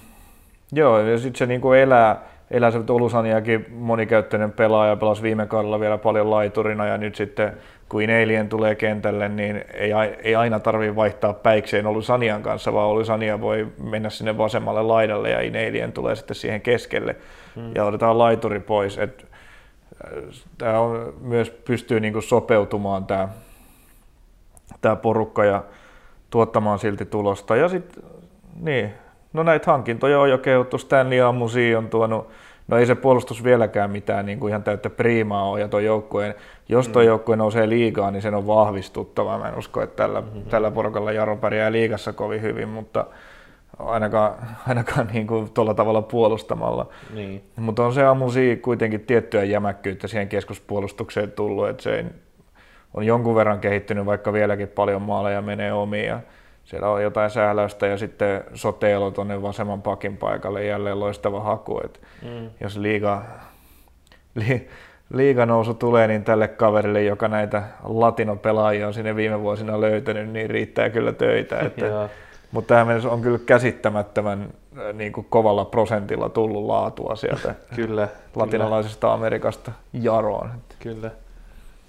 [0.73, 2.23] joo, ja sitten se niin kuin elää,
[2.55, 7.53] elää se Olusaniakin monikäyttöinen pelaaja, pelasi viime kaudella vielä paljon laiturina ja nyt sitten
[7.89, 13.41] kun Ineilien tulee kentälle, niin ei, ei aina tarvitse vaihtaa päikseen Olusanian kanssa, vaan Olusania
[13.41, 17.17] voi mennä sinne vasemmalle laidalle ja Ineilien tulee sitten siihen keskelle
[17.57, 17.73] hmm.
[17.75, 18.99] ja otetaan laituri pois.
[18.99, 19.27] Et,
[20.05, 20.23] äh,
[20.59, 23.29] tämä on, myös pystyy niinku sopeutumaan tämä,
[24.81, 25.65] tämä porukka ja
[26.31, 27.57] tuottamaan silti tulosta.
[27.57, 28.05] Ja sitten,
[28.61, 28.95] niin,
[29.35, 32.29] no näitä hankintoja on jo kehuttu, Stanley Amusi on tuonut
[32.69, 36.35] No ei se puolustus vieläkään mitään niin kuin ihan täyttä priimaa ole, ja tuo joukkueen,
[36.69, 37.09] jos tuo mm.
[37.09, 39.39] joukkue nousee liigaan, niin sen on vahvistuttava.
[39.39, 40.43] Mä en usko, että tällä, mm-hmm.
[40.43, 43.07] tällä porukalla Jaro pärjää liigassa kovin hyvin, mutta
[43.79, 44.35] ainakaan,
[44.69, 46.89] ainakaan niin kuin tuolla tavalla puolustamalla.
[47.15, 47.43] Niin.
[47.57, 52.05] Mutta on se Amusi kuitenkin tiettyä jämäkkyyttä siihen keskuspuolustukseen tullut, että se
[52.95, 56.15] on jonkun verran kehittynyt, vaikka vieläkin paljon maaleja menee omiin.
[56.65, 61.81] Siellä on jotain sähläystä ja sitten Soteelo tuonne vasemman pakin paikalle jälleen loistava haku.
[61.85, 62.51] Et mm.
[62.61, 63.23] Jos liiga,
[64.35, 64.69] li,
[65.13, 70.51] liiga nousu tulee, niin tälle kaverille, joka näitä latinopelaajia on sinne viime vuosina löytänyt, niin
[70.51, 71.61] riittää kyllä töitä.
[71.61, 72.09] Että,
[72.53, 74.49] mutta tähän mennessä on kyllä käsittämättömän
[74.79, 79.15] äh, niin kuin kovalla prosentilla tullut laatua sieltä kyllä, latinalaisesta kyllä.
[79.15, 80.51] Amerikasta jaroon.
[80.79, 81.11] Kyllä.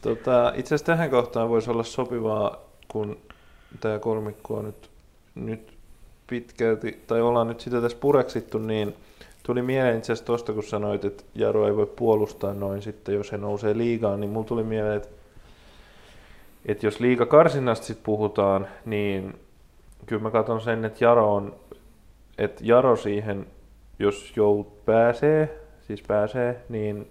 [0.01, 2.57] Tota, itse asiassa tähän kohtaan voisi olla sopivaa,
[2.87, 3.17] kun
[3.81, 4.89] tämä kolmikko on nyt,
[5.35, 5.73] nyt
[6.27, 8.95] pitkälti, tai ollaan nyt sitä tässä pureksittu, niin
[9.43, 13.31] tuli mieleen itse asiassa tuosta, kun sanoit, että Jaro ei voi puolustaa noin sitten, jos
[13.31, 15.09] he nousee liigaan, niin mulla tuli mieleen, että,
[16.65, 19.39] että jos liiga karsinnasta sitten puhutaan, niin
[20.05, 21.55] kyllä mä katson sen, että Jaro on,
[22.37, 23.45] että Jaro siihen,
[23.99, 27.07] jos jout pääsee, siis pääsee, niin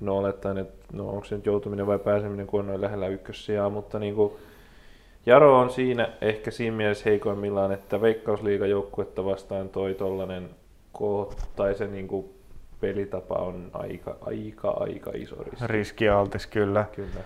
[0.00, 3.70] no olettaen, että no onko se nyt joutuminen vai pääseminen, kun on noin lähellä ykkössijaa,
[3.70, 4.32] mutta niin kuin,
[5.26, 10.50] Jaro on siinä ehkä siinä mielessä heikoimmillaan, että veikkausliigajoukkuetta vastaan toi tollanen
[11.56, 12.34] tai se niinku
[12.80, 15.66] pelitapa on aika, aika, aika iso riski.
[15.66, 16.84] Riskialtis, kyllä.
[16.92, 17.20] kyllä.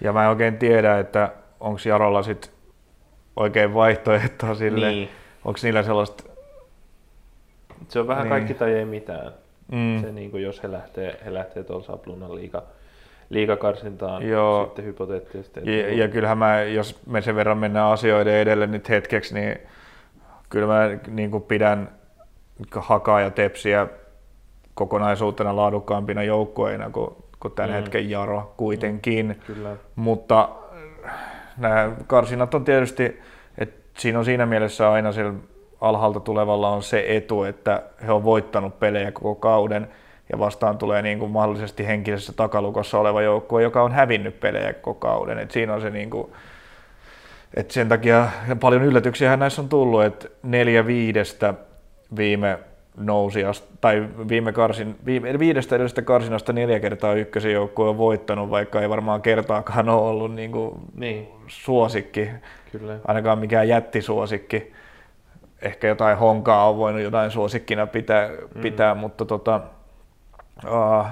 [0.00, 2.52] Ja mä en oikein tiedä, että onko Jarolla sit
[3.36, 5.08] oikein vaihtoehtoa sille, niin.
[5.44, 6.24] onko niillä sellaista...
[7.88, 8.30] Se on vähän niin.
[8.30, 9.32] kaikki tai ei mitään.
[9.72, 10.00] Mm.
[10.00, 12.62] Se, niin kuin, jos he lähtee, he lähtee tuolla Saplunan liiga
[13.30, 14.64] liikakarsintaan Joo.
[14.64, 15.60] sitten hypoteettisesti.
[15.64, 19.58] Ja, ja kyllähän mä, jos me sen verran mennään asioiden edelle nyt hetkeksi, niin
[20.48, 21.90] kyllä mä niin kuin pidän
[22.76, 23.86] hakaa ja tepsiä
[24.74, 27.74] kokonaisuutena laadukkaampina joukkueina kuin, kuin tämän mm.
[27.74, 29.26] hetken Jaro kuitenkin.
[29.26, 29.76] Mm, kyllä.
[29.96, 30.48] Mutta
[31.56, 33.20] nämä karsinat on tietysti,
[33.58, 35.34] että siinä on siinä mielessä aina sillä
[35.80, 39.88] alhaalta tulevalla on se etu, että he on voittanut pelejä koko kauden
[40.32, 45.00] ja vastaan tulee niin kuin mahdollisesti henkisessä takalukossa oleva joukkue, joka on hävinnyt pelejä koko
[45.00, 45.38] kauden.
[45.38, 46.32] Et siinä on se niin kuin,
[47.56, 48.28] et sen takia
[48.60, 51.54] paljon yllätyksiä näissä on tullut, että neljä viidestä
[52.16, 52.58] viime,
[52.96, 53.40] nousi,
[53.80, 58.88] tai viime karsin, viime, viidestä edellisestä karsinasta neljä kertaa ykkösen joukkue on voittanut, vaikka ei
[58.88, 62.30] varmaan kertaakaan ole ollut niin kuin Niin, suosikki,
[62.72, 62.96] kyllä.
[63.06, 64.72] ainakaan mikään jättisuosikki.
[65.62, 68.60] Ehkä jotain honkaa on voinut jotain suosikkina pitää, Mm.
[68.60, 69.60] pitää mutta tota,
[70.64, 71.06] uh,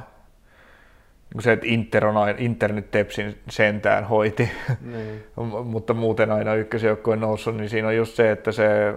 [1.40, 5.26] se, että Inter, on aina, Inter nyt Tepsin sentään hoiti, Niin.
[5.64, 8.94] mutta muuten aina ykkösjoukkojen noussut, niin siinä on just se, että se,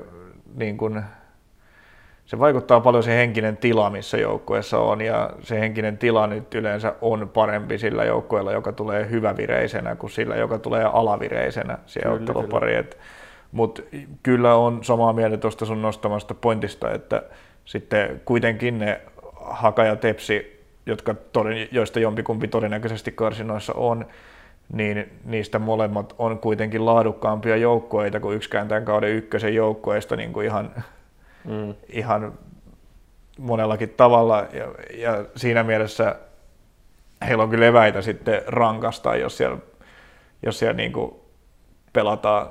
[0.56, 1.04] niin kun,
[2.26, 6.93] se vaikuttaa paljon se henkinen tila, missä joukkueessa on, ja se henkinen tila nyt yleensä
[7.02, 12.86] on parempi sillä joukkueella, joka tulee hyvävireisenä, kuin sillä, joka tulee alavireisenä siihen Kyllä, ottelupariin.
[13.52, 13.82] Mutta
[14.24, 17.24] kyllä on samaa mieltä tuosta sun nostamasta pointista, että
[17.66, 19.02] sitten kuitenkin ne
[19.42, 24.06] Haka ja Tepsi, jotka toden, joista jompikumpi todennäköisesti karsinoissa on,
[24.74, 30.46] niin niistä molemmat on kuitenkin laadukkaampia joukkueita kuin yksikään tämän kauden ykkösen joukkueista niin kuin
[30.46, 30.72] ihan,
[31.46, 31.76] Mm.
[31.90, 32.34] ihan
[33.38, 34.46] monellakin tavalla.
[34.54, 34.66] Ja,
[34.98, 36.16] ja siinä mielessä
[37.28, 39.58] heillä on kyllä eväitä sitten rankasta, jos siellä,
[40.46, 41.16] jos siellä niin kuin
[41.94, 42.50] pelataan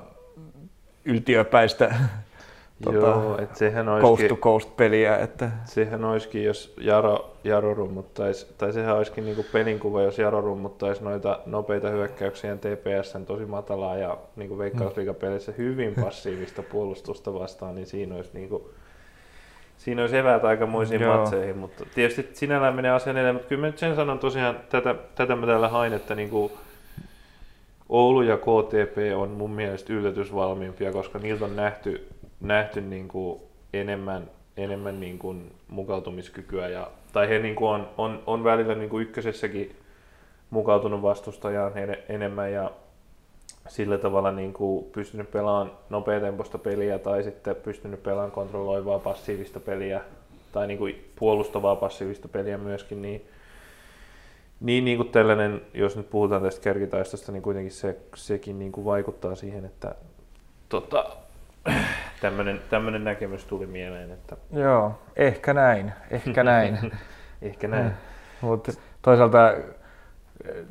[1.05, 1.95] yltiöpäistä
[2.85, 5.17] tota, Joo, että sehän coast to olisikin, coast peliä.
[5.17, 11.05] Että, sehän olisikin, jos Jaro, Jaro rummuttaisi, tai sehän olisikin niinku pelinkuva, jos Jaro rummuttaisi
[11.05, 18.15] noita nopeita hyökkäyksiä TPSn tosi matalaa ja niinku veikkausliigapelissä hyvin passiivista puolustusta vastaan, niin siinä
[18.15, 18.71] olisi niinku,
[19.79, 21.17] Siinä olisi eväät aikamoisiin Joo.
[21.17, 24.95] matseihin, mutta tietysti sinällään menee asian edelleen, mutta kyllä mä nyt sen sanon tosiaan, tätä,
[25.15, 26.53] tätä mä täällä hain, että niinku
[27.89, 32.09] Oulu ja KTP on mun mielestä yllätysvalmiimpia, koska niiltä on nähty,
[32.41, 35.37] nähty niinku enemmän, enemmän niinku
[35.69, 39.77] mukautumiskykyä, ja, tai he niinku on, on, on välillä niinku ykkösessäkin
[40.51, 42.71] mukautunut vastustajaan ene- enemmän ja
[43.69, 50.01] sillä tavalla niin kuin pystynyt pelaamaan nopeatempoista peliä tai sitten pystynyt pelaamaan kontrolloivaa passiivista peliä
[50.53, 53.27] tai niin kuin puolustavaa passiivista peliä myöskin, niin,
[54.61, 58.85] niin, niin kuin tällainen, jos nyt puhutaan tästä kärkitaistosta, niin kuitenkin se, sekin niin kuin
[58.85, 59.95] vaikuttaa siihen, että
[60.69, 61.17] tota,
[62.21, 66.79] tämmöinen, tämmöinen näkemys tuli mieleen, että joo, ehkä näin, ehkä näin.
[67.43, 67.91] ehkä näin.
[68.41, 70.65] Mutta toisaalta eh,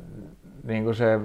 [0.64, 1.20] niin kuin se,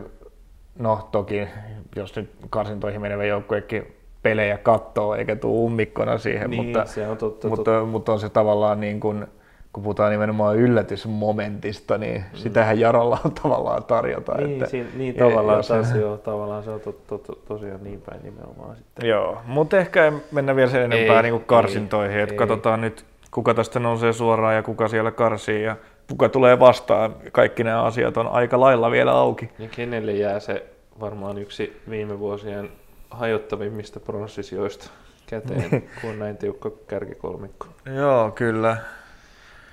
[0.80, 1.48] no toki,
[1.96, 7.18] jos nyt karsintoihin menevä joukkuekin pelejä kattoo eikä tuu ummikkona siihen, Niin, mutta, se on
[7.18, 9.28] totta, mutta, mutta on se tavallaan niin kuin,
[9.74, 14.38] kun puhutaan nimenomaan yllätysmomentista, niin sitähän Jarolla on tavallaan tarjota.
[14.38, 17.84] Niin, että, siinä, niin tavallaan jos- taas joo, tavallaan se on to, to, to, tosiaan
[17.84, 19.10] niin päin nimenomaan sitten.
[19.10, 22.38] Joo, mutta ehkä ei mennä vielä sen enempää Ei, niin kuin karsintoihin, ei, että ei.
[22.40, 25.76] katsotaan nyt, kuka tästä nousee suoraan ja kuka siellä karsii ja
[26.10, 27.16] kuka tulee vastaan.
[27.32, 29.50] Kaikki nämä asiat on aika lailla vielä auki.
[29.60, 30.66] Ja kenelle jää se
[31.00, 32.70] varmaan yksi viime vuosien
[33.10, 34.90] hajottavimmista pronssisijoista
[35.28, 35.70] käteen,
[36.02, 37.68] kun on näin tiukka kärkikolmikko.
[37.96, 38.78] Joo, kyllä.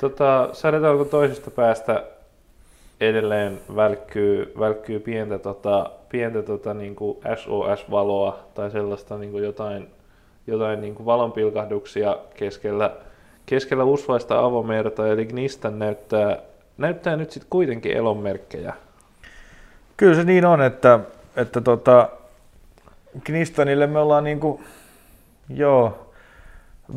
[0.01, 2.05] Tota, sadetaulko toisesta päästä
[3.01, 9.91] edelleen välkkyy, välkkyy pientä, tota, pientä tota, niin kuin SOS-valoa tai sellaista niin kuin jotain,
[10.47, 12.97] jotain niin kuin valonpilkahduksia keskellä,
[13.47, 16.39] keskellä usvaista avomerta, eli Gnistan näyttää,
[16.79, 18.75] näyttää nyt sitten kuitenkin elonmerkkejä.
[19.97, 21.01] Kyllä se niin on, että,
[21.37, 22.09] että tota,
[23.25, 24.61] Knistanille me ollaan niinku,
[25.49, 26.10] joo,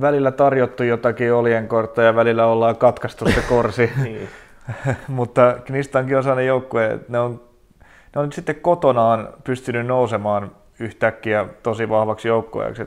[0.01, 3.91] välillä tarjottu jotakin oljenkortta ja välillä ollaan katkaistu se korsi.
[4.03, 4.29] Niin.
[5.07, 7.41] Mutta Knistankin on sellainen joukkue, että ne on,
[8.15, 12.83] ne on nyt sitten kotonaan pystynyt nousemaan yhtäkkiä tosi vahvaksi joukkueeksi.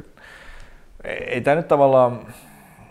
[1.04, 2.20] Ei tämä nyt tavallaan,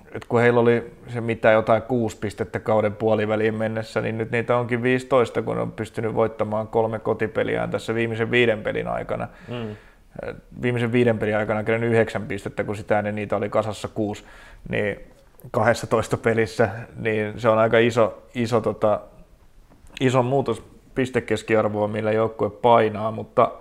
[0.05, 4.57] että kun heillä oli se mitä jotain kuusi pistettä kauden puoliväliin mennessä, niin nyt niitä
[4.57, 9.27] onkin 15, kun on pystynyt voittamaan kolme kotipeliään tässä viimeisen viiden pelin aikana.
[9.47, 9.75] Mm.
[10.61, 14.23] Viimeisen viiden pelin aikana kerännyt yhdeksän pistettä, kun sitä ennen niitä oli kasassa kuusi,
[14.69, 14.99] niin
[15.51, 18.99] 12 pelissä, niin se on aika iso, iso, tota,
[19.99, 20.63] iso muutos
[20.95, 23.51] pistekeskiarvoa, millä joukkue painaa, mutta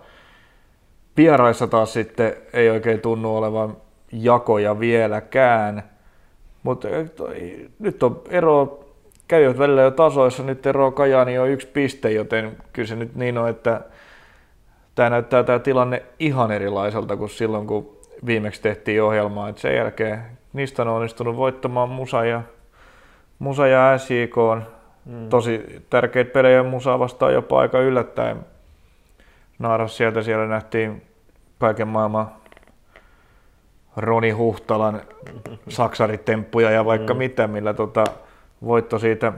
[1.16, 3.76] vieraissa taas sitten ei oikein tunnu olevan
[4.12, 5.82] jakoja vieläkään.
[6.62, 6.88] Mutta
[7.78, 8.84] nyt on ero,
[9.28, 13.38] kävivät välillä jo tasoissa, nyt ero Kajani on yksi piste, joten kyllä se nyt niin
[13.38, 13.80] on, että
[14.94, 19.48] tämä näyttää tämä tilanne ihan erilaiselta kuin silloin, kun viimeksi tehtiin ohjelmaa.
[19.48, 20.22] Et sen jälkeen
[20.52, 22.42] niistä on onnistunut voittamaan Musa ja,
[23.38, 24.38] Musa ja SJK.
[24.38, 24.62] On
[25.04, 25.28] Mm.
[25.28, 28.36] tosi tärkeitä pelejä Musa vastaan jopa aika yllättäen.
[29.58, 31.02] Naaras sieltä siellä nähtiin
[31.58, 32.28] kaiken maailman
[33.96, 35.00] Roni Huhtalan
[35.68, 37.18] saksaritemppuja ja vaikka Mm.
[37.18, 38.04] mitä, millä tota,
[38.64, 39.32] voitto siitä,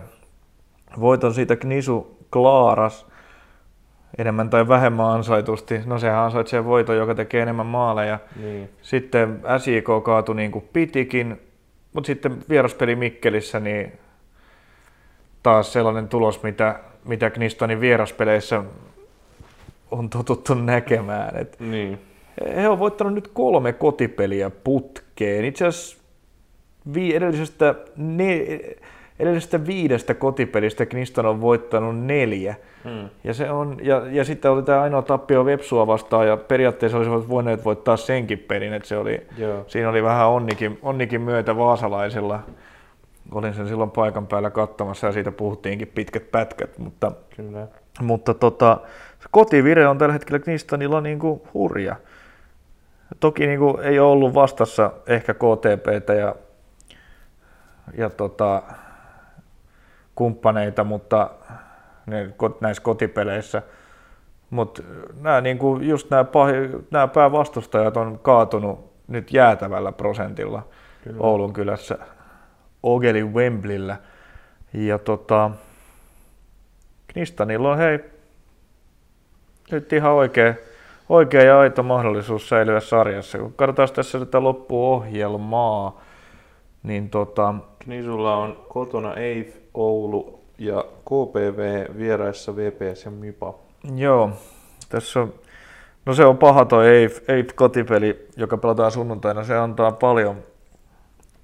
[1.00, 3.07] voiton siitä Knisu klaaras
[4.18, 5.80] enemmän tai vähemmän ansaitusti.
[5.86, 8.18] No sehän ansaitsee voiton, joka tekee enemmän maaleja.
[8.42, 8.70] Niin.
[8.82, 11.40] Sitten SJK kaatui niin kuin pitikin,
[11.92, 13.92] mutta sitten vieraspeli Mikkelissä, niin
[15.42, 18.62] taas sellainen tulos, mitä, mitä Knistonin vieraspeleissä
[19.90, 21.36] on totuttu näkemään.
[21.36, 21.98] Et Niin.
[22.57, 25.44] he on voittanut nyt kolme kotipeliä putkeen.
[25.44, 25.98] Itse asiassa
[26.94, 28.46] vi- edellisestä, ne,
[29.18, 32.54] edellisestä viidestä kotipelistä Kniston on voittanut neljä.
[32.84, 33.08] Mm.
[33.24, 37.28] Ja, se on, ja, ja sitten oli tämä ainoa tappio Vepsua vastaan, ja periaatteessa olisivat
[37.28, 39.64] voineet voittaa senkin pelin, että se oli, Joo.
[39.66, 42.40] siinä oli vähän onnikin, onnikin myötä vaasalaisilla.
[43.32, 47.66] Olin sen silloin paikan päällä katsomassa ja siitä puhuttiinkin pitkät pätkät, mutta, Kyllä.
[48.00, 48.80] mutta tota,
[49.30, 51.96] kotivire on tällä hetkellä Knistonilla niin kuin hurja.
[53.20, 56.34] Toki niin kuin ei ole ollut vastassa ehkä KTPtä ja,
[57.96, 58.62] ja tota,
[60.16, 61.30] kumppaneita, mutta
[62.06, 63.62] ne, näissä kotipeleissä.
[64.50, 64.82] Mutta
[65.20, 66.52] nämä, niin kuin, just nämä, pahi,
[66.90, 70.62] nämä päävastustajat on kaatunut nyt jäätävällä prosentilla
[71.04, 71.16] Kyllä.
[71.20, 71.98] Oulun kylässä
[72.82, 73.96] Ogeli Wembleyllä.
[74.72, 75.50] Ja tota,
[77.06, 77.98] Knistanilla on hei,
[79.70, 80.54] nyt ihan oikea,
[81.08, 83.38] oikea ja aito mahdollisuus säilyä sarjassa.
[83.38, 86.00] Kun katsotaan tässä tätä loppuohjelmaa,
[86.82, 93.55] niin tota, Knisulla on kotona EIF, Oulu ja KPV vieraissa VPS ja MIPA.
[93.95, 94.31] Joo,
[94.89, 95.35] tässä on,
[96.07, 100.37] no se on paha toi EIF, EIF kotipeli, joka pelataan sunnuntaina, se antaa paljon,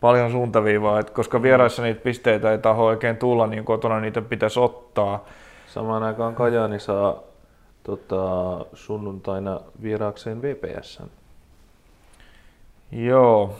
[0.01, 4.61] paljon suuntaviivaa, että koska vieraissa niitä pisteitä ei taho oikein tulla, niin kotona niitä pitäisi
[4.61, 5.25] ottaa.
[5.67, 7.23] Samaan aikaan Kajaani saa
[7.83, 8.25] tota,
[8.75, 11.03] sunnuntaina vieraakseen VPS.
[12.93, 13.55] Joo,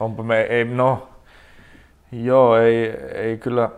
[0.00, 1.09] onpa me, ei, no,
[2.12, 3.70] joo, ei, ei kyllä,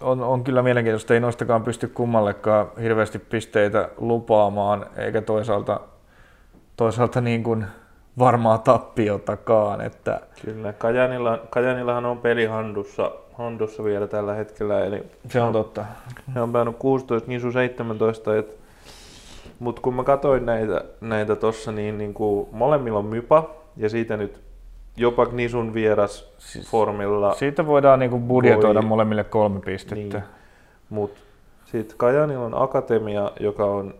[0.00, 5.80] on, on kyllä mielenkiintoista, ei noistakaan pysty kummallekaan hirveästi pisteitä lupaamaan, eikä toisaalta,
[6.76, 7.66] toisaalta niin kuin
[8.18, 15.40] varmaa tappiotakaan, että Kyllä, Kajanilla, Kajanillahan on peli handussa, handussa vielä tällä hetkellä, eli se
[15.40, 15.84] on totta.
[16.34, 18.58] he on päänyt 16, Nisu 17, et,
[19.58, 24.16] mutta kun mä katsoin näitä, näitä tossa, niin, niin kuin molemmilla on mypa, ja siitä
[24.16, 24.45] nyt
[24.96, 28.88] jopa Nisun vieras Siis- formilla, Siitä voidaan niin kuin budjetoida Voi.
[28.88, 30.18] molemmille kolme pistettä.
[30.18, 30.28] Niin.
[30.90, 31.20] mutta
[31.64, 33.94] sitten Kajanilla on akatemia, joka on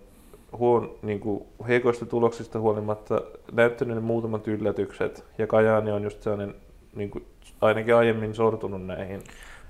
[0.58, 3.20] huon, niin kuin heikoista tuloksista huolimatta
[3.52, 6.54] näyttänyt ne muutamat yllätykset, ja Kajani on just sellainen,
[6.94, 7.26] niin kuin,
[7.60, 9.20] ainakin aiemmin sortunut näihin.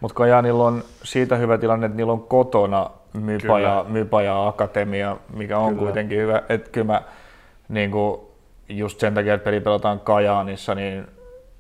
[0.01, 3.61] Mutta Kajaanilla on siitä hyvä tilanne, että niillä on kotona Mypa Kyllä.
[3.61, 5.83] ja, Mypa ja Akatemia, mikä on Kyllä.
[5.83, 6.43] kuitenkin hyvä.
[6.49, 7.03] Että kyllä mä
[7.69, 8.21] niin kuin,
[8.69, 11.07] just sen takia, että peli pelataan Kajaanissa, niin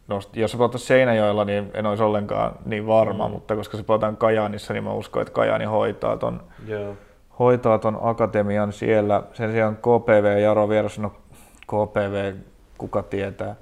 [0.08, 3.32] no, jos se pelataan Seinäjoella, niin en olisi ollenkaan niin varma, Mm.
[3.32, 6.96] mutta koska se pelataan Kajaanissa, niin mä uskon, että Kajaani hoitaa ton, Joo.
[7.38, 9.22] hoitaa ton akatemian siellä.
[9.32, 11.12] Sen sijaan KPV ja Jaro vieressä, no
[11.66, 12.34] KPV,
[12.78, 13.56] kuka tietää.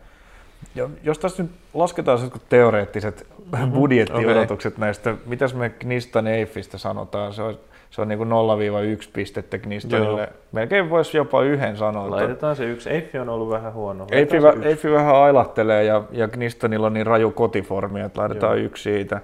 [0.74, 3.72] Ja jos tässä nyt lasketaan sellaiset teoreettiset mm-hmm.
[3.72, 7.58] budjettiodotukset näistä, mitäs me Knistan Eiffistä sanotaan, se on,
[7.94, 10.20] se on niin kuin 0-1 pistettä Knistanille.
[10.20, 10.30] Joo.
[10.52, 12.10] Melkein voisi jopa yhden sanoa.
[12.10, 12.90] Laitetaan se yksi.
[12.90, 14.06] Eiffi on ollut vähän huono.
[14.10, 18.66] Eiffi, vä- Eiffi vähän ailahtelee ja, ja Knistanilla on niin raju kotiformi, että laitetaan Joo.
[18.66, 19.20] yksi siitä.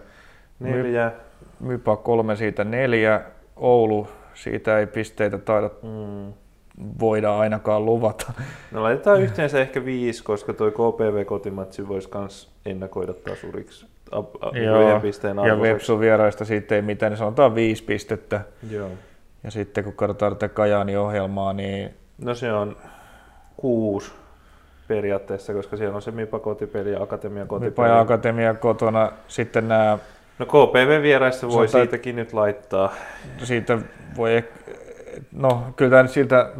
[0.60, 1.12] Neljä.
[1.60, 3.20] Mypa kolme siitä neljä.
[3.56, 6.32] Oulu, siitä ei pisteitä taida Mm.
[7.00, 8.32] voida ainakaan luvata.
[8.72, 13.86] No laitetaan yhteensä ehkä viisi, koska toi KPV-kotimatsi voisi kans ennakoida tasuriksi.
[14.54, 15.72] Yhden pisteen ja arvoiseksi.
[15.74, 18.40] Vepsun vieraista siitä ei mitään, niin sanotaan viisi pistettä.
[18.70, 18.88] Joo.
[19.44, 21.94] Ja sitten kun katsotaan tätä Kajaani ohjelmaa, niin
[22.24, 22.76] No se on
[23.56, 24.12] kuusi
[24.88, 27.88] periaatteessa, koska siellä on se MIPA kotipeli ja Akatemia kotipeli.
[27.88, 29.98] ja Akatemia kotona, sitten nämä,
[30.38, 32.92] No KPV vieraissa voi Sanotaan, siitäkin nyt laittaa.
[33.42, 33.78] siitä
[34.16, 34.44] voi,
[35.32, 36.50] no kyllä tämä nyt siltä,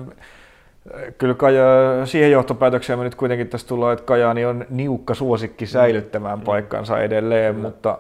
[1.19, 1.65] kyllä Kaja,
[2.05, 6.45] siihen johtopäätökseen me nyt kuitenkin tässä tullaan, että Kajaani on niukka suosikki säilyttämään Mm.
[6.45, 7.69] paikkansa edelleen, Kyllä.
[7.69, 7.99] mutta,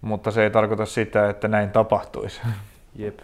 [0.00, 2.40] mutta se ei tarkoita sitä, että näin tapahtuisi.
[2.96, 3.18] Jep.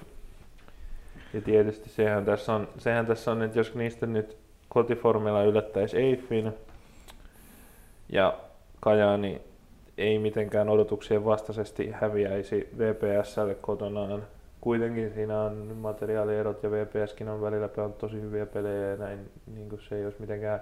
[1.35, 4.37] Ja tietysti sehän tässä on, sehän tässä on että jos niistä nyt
[4.69, 6.53] kotiformilla yllättäisi Eiffin
[8.13, 8.35] ja
[8.81, 9.41] Kajaani
[9.99, 14.23] ei mitenkään odotuksien vastaisesti häviäisi VPSlle kotonaan.
[14.61, 19.19] Kuitenkin siinä on materiaalierot ja VPSkin on välillä pelannut tosi hyviä pelejä ja näin
[19.55, 20.61] niin kuin se ei olisi mitenkään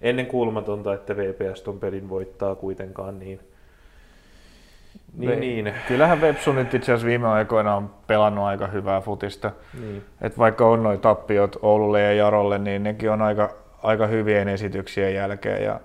[0.00, 3.40] ennen kuulmatonta, että VPS ton pelin voittaa kuitenkaan niin.
[5.16, 5.74] Niin, Ve- niin.
[5.88, 9.50] Kyllähän Vepsu nyt itse asiassa viime aikoina on pelannut aika hyvää futista.
[9.80, 10.04] niin.
[10.20, 13.50] Et vaikka on noin tappiot Oululle ja Jarolle, niin nekin on aika,
[13.82, 15.80] aika hyvien esityksien jälkeen ja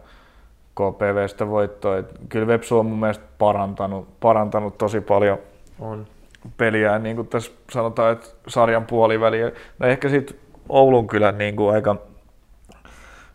[0.76, 1.98] KPVstä voittoa.
[1.98, 5.38] Et kyllä Vepsu on mun mielestä parantanut, parantanut tosi paljon
[5.80, 6.08] On.
[6.58, 9.38] Peliään, niin kuin tässä sanotaan, että sarjan puoliväli.
[9.80, 10.38] No ehkä sitten
[10.70, 11.96] Oulun kyllä niin kuin aika,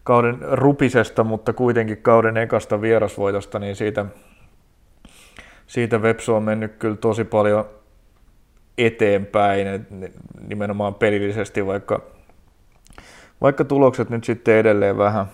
[0.05, 4.07] kauden rupisesta, mutta kuitenkin kauden ekasta vierasvoitosta, niin siitä,
[5.67, 7.65] siitä Vepsu on mennyt kyllä tosi paljon
[8.79, 9.83] eteenpäin, et
[10.49, 12.03] nimenomaan pelillisesti, vaikka,
[13.41, 15.27] vaikka tulokset nyt sitten edelleen vähän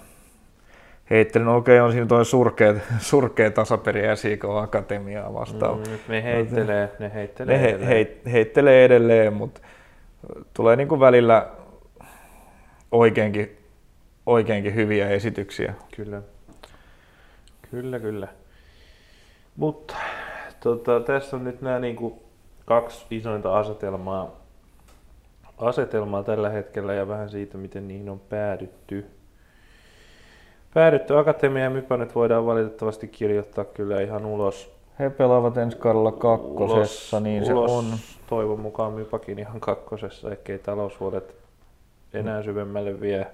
[1.11, 4.15] heittelin, no okei, on siinä toi surkea, surkea tasaperi ja
[4.61, 5.79] Akatemiaa vastaan.
[5.79, 7.89] Mm, ne heittelee, ne heittelee ne he, edelleen.
[7.89, 9.61] He, heittelee edelleen, mutta
[10.55, 11.49] tulee niin kuin välillä
[12.93, 13.59] oikeinkin,
[14.27, 15.75] oikeinkin hyviä esityksiä.
[15.97, 16.23] Kyllä,
[17.71, 18.29] kyllä, kyllä.
[19.57, 19.95] Mutta
[20.61, 22.15] tota, tässä on nyt nämä niin kuin
[22.65, 24.31] kaksi isointa asetelmaa,
[25.59, 29.07] asetelmaa tällä hetkellä ja vähän siitä, miten niihin on päädytty.
[30.75, 34.79] Päädytty Akatemia ja Mypänet voidaan valitettavasti kirjoittaa kyllä ihan ulos.
[34.99, 37.85] He pelaavat ensi kaudella kakkosessa, ulos, niin se ulos, on.
[38.27, 41.35] Toivon mukaan Mypakin ihan kakkosessa, ei talousvuodet
[42.15, 43.27] enää syvemmälle vie.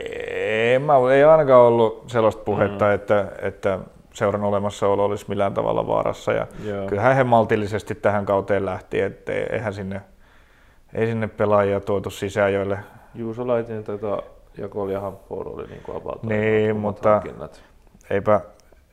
[0.00, 2.94] Ei, mä, ei ainakaan ollut sellaista puhetta, mm.
[2.94, 3.78] että, että
[4.14, 6.32] seuran olemassaolo olisi millään tavalla vaarassa.
[6.32, 6.46] Ja
[6.86, 10.00] kyllähän he maltillisesti tähän kauteen lähti, että eihän sinne,
[10.94, 12.78] ei sinne pelaajia tuotu sisään, joille...
[13.14, 14.22] Juuso Laitinen tätä
[14.58, 17.22] Jakol ja Hampur oli niin kuin Niin, mutta
[18.10, 18.40] eipä,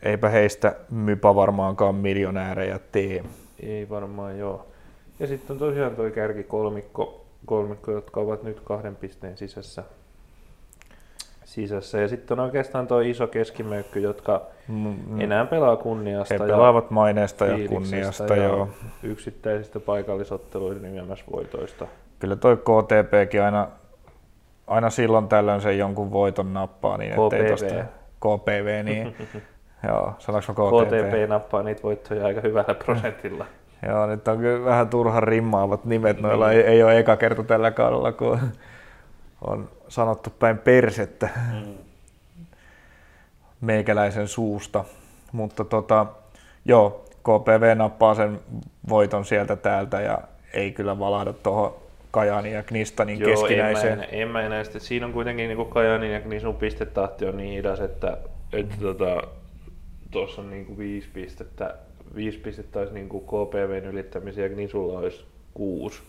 [0.03, 3.23] eipä heistä mypä varmaankaan miljonäärejä tee.
[3.59, 4.65] Ei varmaan joo.
[5.19, 9.83] Ja sitten on tosiaan tuo kärki kolmikko, kolmikko, jotka ovat nyt kahden pisteen sisässä.
[11.45, 11.97] sisässä.
[11.97, 16.33] Ja sitten on oikeastaan tuo iso keskimöykky, jotka mm, enää pelaa kunniasta.
[16.33, 18.69] He pelaavat maineesta ja kunniasta, ja joo.
[19.03, 21.87] Yksittäisistä paikallisotteluiden voitoista.
[22.19, 23.67] Kyllä toi KTPkin aina,
[24.67, 26.97] aina silloin tällöin sen jonkun voiton nappaa.
[26.97, 27.49] Niin KPV.
[27.49, 27.85] Tosta,
[28.19, 29.15] KPV, niin
[29.87, 30.87] joo, sanoinko KTP?
[30.87, 33.45] KTP nappaa niitä voittoja aika hyvällä prosentilla.
[33.87, 37.71] Joo, nyt on kyllä vähän turhan rimmaavat nimet, noilla ei, ei ole eka kerta tällä
[37.71, 38.39] kaudella, kun
[39.41, 41.73] on sanottu päin persettä mm.
[43.61, 44.83] meikäläisen suusta.
[45.31, 46.05] Mutta tota,
[46.65, 48.39] joo, KPV nappaa sen
[48.89, 50.19] voiton sieltä täältä ja
[50.53, 51.75] ei kyllä valahda tuohon
[52.19, 53.93] Kajanin ja Knistanin Joo, keskinäiseen.
[53.93, 54.63] En mä, en, en mä enää.
[54.63, 58.17] Sitten siinä on kuitenkin niin Kajanin ja Knisun pistetahti on niin hidas, että,
[58.53, 59.23] että tota,
[60.11, 61.75] tuossa on niin kuin viisi pistettä
[62.15, 66.01] viisi pistettä olisi niin kuin KPVn ylittämisiä, niin sulla olisi kuusi.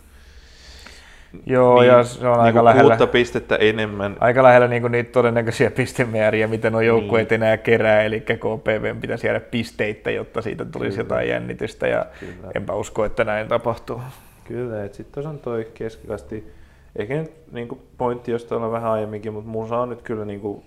[1.46, 2.96] Joo, niin, ja se on niin aika lähellä.
[2.96, 4.16] Kuutta pistettä enemmän.
[4.20, 7.42] Aika lähellä niin kuin niitä todennäköisiä pistemääriä, miten on joukkueet niin.
[7.42, 11.06] enää kerää, eli KPV pitäisi jäädä pisteitä, jotta siitä tulisi Kyllä.
[11.06, 12.50] jotain jännitystä, ja Kyllä.
[12.54, 14.00] enpä usko, että näin tapahtuu.
[14.49, 16.53] Kyllä, että sitten on toi keskikasti,
[16.96, 20.40] ehkä nyt niin kuin pointti, josta ollaan vähän aiemminkin, mutta mulla on nyt kyllä niin
[20.40, 20.62] kuin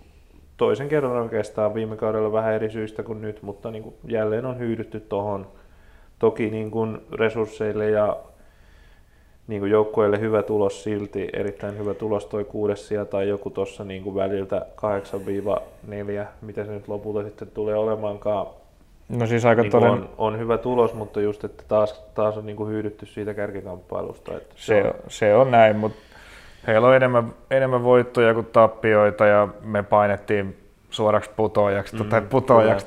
[0.57, 4.59] toisen kerran oikeastaan viime kaudella vähän eri syistä kuin nyt, mutta niin kuin jälleen on
[4.59, 5.47] hyydytty tuohon.
[6.19, 8.17] Toki niin kuin resursseille ja
[9.47, 13.83] niin kuin joukkueelle hyvä tulos silti, erittäin hyvä tulos toi kuudes sija tai joku tuossa
[13.83, 14.65] niin kuin väliltä
[16.25, 18.47] 8-4, mitä se nyt lopulta sitten tulee olemaankaan.
[19.17, 19.89] No siis aika niin toden...
[19.89, 24.37] on, on, hyvä tulos, mutta just, että taas, taas on niin kuin hyydytty siitä kärkikamppailusta.
[24.37, 26.01] Että se, se, on, se on näin, mutta
[26.67, 30.57] Heillä on enemmän, enemmän voittoja kuin tappioita ja me painettiin
[30.89, 32.85] suoraksi putoajaksi, mm, tai putoajaksi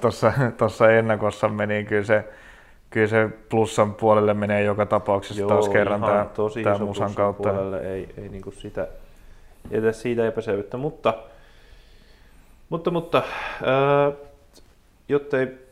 [0.58, 2.24] tuossa ennakossa meni kyllä se,
[2.90, 7.48] kyllä se plussan puolelle menee joka tapauksessa Joo, taas kerran tämä, tosi tämä musan kautta.
[7.48, 8.88] Puolelle ei, ei niinku sitä
[9.70, 11.14] jätä siitä epäselvyyttä, mutta,
[12.68, 13.22] mutta, mutta
[13.62, 14.12] ää,
[15.08, 15.63] jotta ei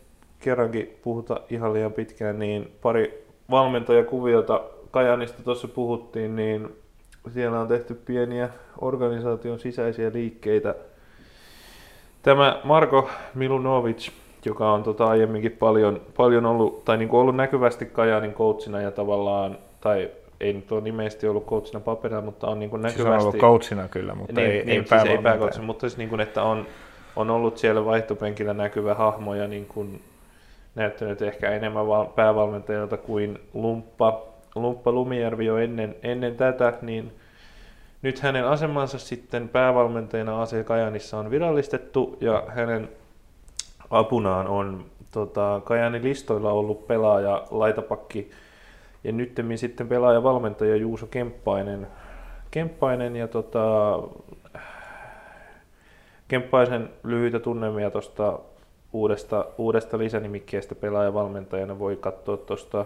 [0.42, 6.68] kerrankin puhuta ihan liian pitkään, niin pari valmentajakuviota Kajanista tuossa puhuttiin, niin
[7.30, 8.48] siellä on tehty pieniä
[8.80, 10.74] organisaation sisäisiä liikkeitä.
[12.22, 14.10] Tämä Marko Milunovic,
[14.44, 18.90] joka on tota aiemminkin paljon, paljon ollut, tai niin kuin ollut näkyvästi Kajanin coachina ja
[18.90, 23.02] tavallaan, tai ei nyt ole nimeisesti ollut coachina paperilla, mutta on niin kuin näkyvästi...
[23.02, 26.08] Siis on ollut coachina kyllä, mutta niin, ei, niin, ei, siis ei mutta siis niin
[26.08, 26.66] kuin, että on,
[27.16, 30.00] on ollut siellä vaihtopenkillä näkyvä hahmo ja niin kuin
[30.74, 37.12] näyttänyt ehkä enemmän päävalmentajalta kuin lumppa Lumppa Lumijärvi jo ennen, ennen tätä, niin
[38.02, 42.88] nyt hänen asemansa sitten päävalmentajana AC Kajanissa on virallistettu ja hänen
[43.90, 48.30] apunaan on tota, Kajanin listoilla ollut pelaaja laitapakki
[49.04, 51.86] ja nyt sitten pelaaja valmentaja Juuso Kemppainen.
[52.50, 53.98] Kemppainen ja tota,
[56.28, 58.38] Kemppaisen lyhyitä tunnelmia tuosta
[58.92, 62.84] uudesta, uudesta lisänimikkeestä pelaajavalmentajana voi katsoa tuosta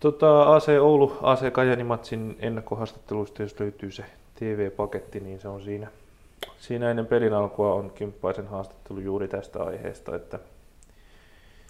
[0.00, 4.04] Tota, AC Oulu, AC Kajani-matsin ennakkohaastatteluista, jos löytyy se
[4.34, 5.88] TV-paketti, niin se on siinä.
[6.58, 10.16] Siinä ennen pelin alkua on Kimppaisen haastattelu juuri tästä aiheesta.
[10.16, 10.38] Että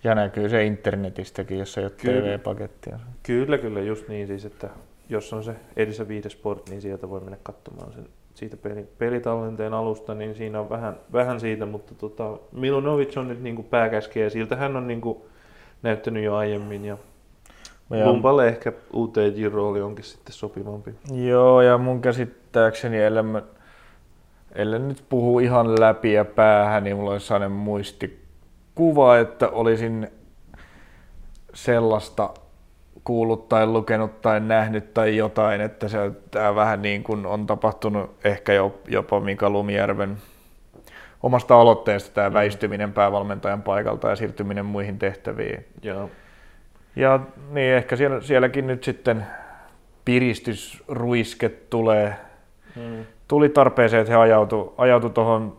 [0.05, 2.99] ja näkyy se internetistäkin, jos ei ole kyllä, TV-pakettia.
[3.23, 4.71] Kyllä, kyllä, just niin siis, että
[5.09, 9.75] jos on se Elisa Viide Sport, niin sieltä voi mennä katsomaan sen siitä peli, pelitallenteen
[9.75, 14.25] alusta, niin siinä on vähän, vähän siitä, mutta tota, Milunovic on nyt niin kuin pääkäskiä
[14.25, 15.19] ja siltä hän on niin kuin
[15.83, 16.97] näyttänyt jo aiemmin ja
[17.91, 20.95] Ja- Lumpalle ehkä UTG-rooli onkin sitten sopivampi.
[21.13, 23.43] Joo, ja mun käsittääkseni, ellei, mä,
[24.55, 30.09] ellei nyt puhu ihan läpi ja päähän, niin mulla olisi sellainen muistikuva, että olisin
[31.55, 32.31] sellaista
[33.07, 35.99] kuullut tai lukenut tai nähnyt tai jotain, että se
[36.31, 40.17] tää vähän niin kuin on tapahtunut ehkä jo, jopa Mika Lumijärven
[41.23, 45.65] omasta aloitteesta tämä väistyminen päävalmentajan paikalta ja siirtyminen muihin tehtäviin.
[45.83, 46.09] Ja
[46.97, 49.27] Ja niin ehkä siellä, sielläkin nyt sitten
[50.05, 52.15] piristysruiske tulee,
[52.77, 55.57] mm, tuli tarpeeseen, että he ajautu, ajautu tuohon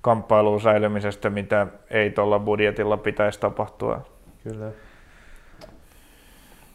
[0.00, 4.00] kamppailuun säilymisestä, mitä ei tuolla budjetilla pitäisi tapahtua.
[4.42, 4.70] Kyllä.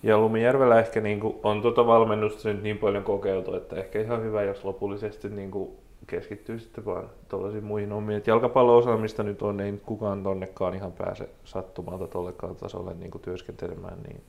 [0.03, 4.23] Ja Lumijärvellä ehkä niin kuin, on tuota valmennusta nyt niin paljon kokeiltu, että ehkä ihan
[4.23, 5.71] hyvä, jos lopullisesti niin kuin,
[6.07, 8.17] keskittyy sitten vaan tuollaisiin muihin omiin.
[8.17, 13.97] Et jalkapallo-osaamista nyt on, ei kukaan tonnekaan ihan pääse sattumalta tollekaan tasolle niin kuin työskentelemään,
[14.07, 14.21] niin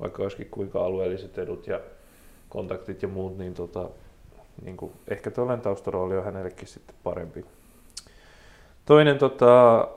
[0.00, 1.80] vaikka olisikin kuinka alueelliset edut ja
[2.48, 3.90] kontaktit ja muut, niin, tota,
[4.64, 7.44] niin kuin, ehkä tuollainen taustarooli on hänellekin sitten parempi.
[8.86, 9.88] Toinen tota,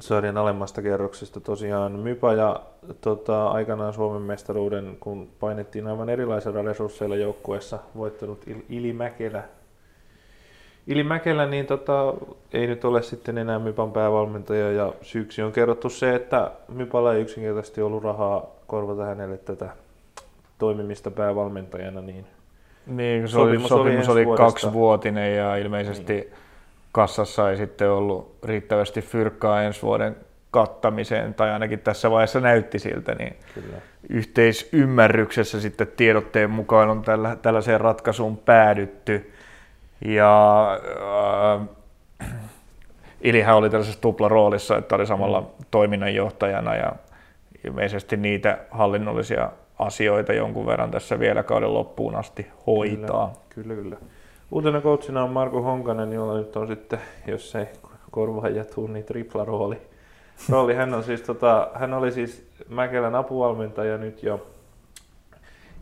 [0.00, 2.60] sarjan alemmasta kerroksesta tosiaan Mypa ja
[3.00, 9.42] tota, aikanaan Suomen mestaruuden, kun painettiin aivan erilaisilla resursseilla joukkueessa, voittanut Il- Ili Mäkelä.
[10.86, 12.14] Ili Mäkelä niin tota,
[12.52, 17.22] ei nyt ole sitten enää Mypan päävalmentaja ja syyksi on kerrottu se, että Mypalla ei
[17.22, 19.68] yksinkertaisesti ollut rahaa korvata hänelle tätä
[20.58, 22.26] toimimista päävalmentajana, niin
[22.86, 26.32] Niin, se Sopimus oli, oli sopimus oli kaksivuotinen ja ilmeisesti niin.
[26.94, 30.16] Kassassa ei sitten ollut riittävästi fyrkkaa ensi vuoden
[30.50, 33.76] kattamiseen, tai ainakin tässä vaiheessa näytti siltä, niin kyllä.
[34.08, 39.32] yhteisymmärryksessä sitten tiedotteen mukaan on tällä, tällaiseen ratkaisuun päädytty.
[40.04, 40.72] Ja
[41.60, 41.68] äh,
[43.20, 46.92] Ilihän oli tällaisessa tuplaroolissa, että oli samalla toiminnanjohtajana ja
[47.66, 53.32] ilmeisesti niitä hallinnollisia asioita jonkun verran tässä vielä kauden loppuun asti hoitaa.
[53.48, 53.96] Kyllä, kyllä.
[54.50, 57.66] Uutena coachina on Marko Honkanen, jolla nyt on sitten, jos ei
[58.10, 59.80] korvaaja tuu, niin tripla rooli.
[60.48, 60.74] rooli.
[60.74, 64.46] Hän, on siis, tota, hän oli siis Mäkelän apuvalmentaja nyt jo.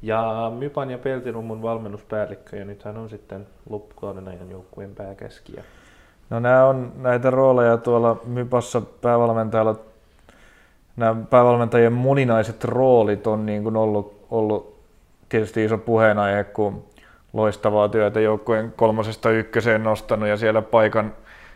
[0.03, 5.65] Ja Mypan ja Peltirummun valmennuspäällikkö ja nyt hän on sitten loppukauden ajan joukkueen pääkäskijä.
[6.31, 9.77] No nämä on näitä rooleja tuolla Mypassa päävalmentajalla,
[10.97, 14.79] nämä päävalmentajien moninaiset roolit on niin kuin ollut, ollut
[15.29, 16.85] tietysti iso puheenaihe, kun
[17.33, 21.13] loistavaa työtä joukkueen kolmosesta ykköseen nostanut ja siellä paikan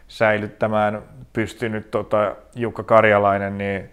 [0.09, 1.03] säilyttämään
[1.33, 3.91] pystynyt tota Jukka Karjalainen, niin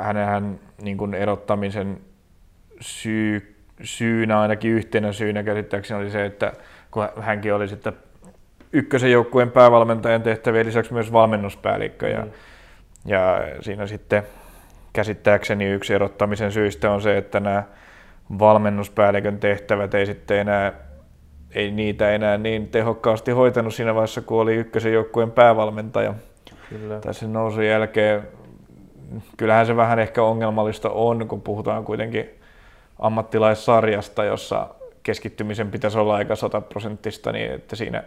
[0.00, 2.00] hänenhän niin kuin erottamisen
[2.80, 6.52] syy, syynä, ainakin yhtenä syynä käsittääkseni oli se, että
[6.90, 7.92] kun hänkin oli sitten
[8.72, 12.08] ykkösen joukkueen päävalmentajan tehtävien lisäksi myös valmennuspäällikkö.
[12.08, 12.30] Ja, Mm.
[13.06, 14.22] ja siinä sitten
[14.92, 17.62] käsittääkseni yksi erottamisen syistä on se, että nämä
[18.38, 20.72] valmennuspäällikön tehtävät ei sitten enää
[21.54, 26.14] ei niitä enää niin tehokkaasti hoitanut siinä vaiheessa, kun oli ykkösen joukkueen päävalmentaja.
[26.68, 27.00] Kyllä.
[27.00, 28.28] Tai sen nousun jälkeen,
[29.36, 32.30] kyllähän se vähän ehkä ongelmallista on, kun puhutaan kuitenkin
[32.98, 34.68] ammattilaissarjasta, jossa
[35.02, 38.02] keskittymisen pitäisi olla aika sataprosenttista, niin että siinä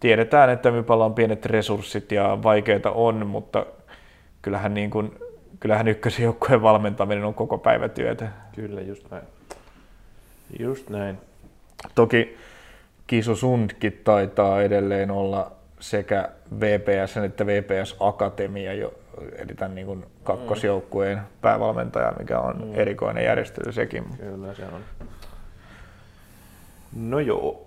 [0.00, 3.66] tiedetään, että Mypalla on pienet resurssit ja vaikeita on, mutta
[4.42, 5.18] kyllähän, niin kuin,
[5.60, 8.28] kyllähän ykkösen joukkueen valmentaminen on koko päivä työtä.
[8.54, 9.24] Kyllä, just näin.
[10.58, 11.18] Just näin.
[11.94, 12.36] Toki
[13.06, 16.28] Kisu Sundkin taitaa edelleen olla sekä
[16.60, 18.94] VPS että VPS Akatemia, jo,
[19.36, 22.74] eli tämän niin kuin kakkosjoukkueen päävalmentaja, mikä on Mm.
[22.74, 24.04] erikoinen järjestely sekin.
[24.18, 24.80] Kyllä se on.
[26.96, 27.66] No joo.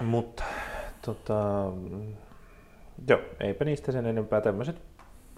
[0.00, 0.44] Mutta
[1.02, 2.12] tota, mm,
[3.08, 4.40] joo, eipä niistä sen enempää.
[4.40, 4.76] Tämmöiset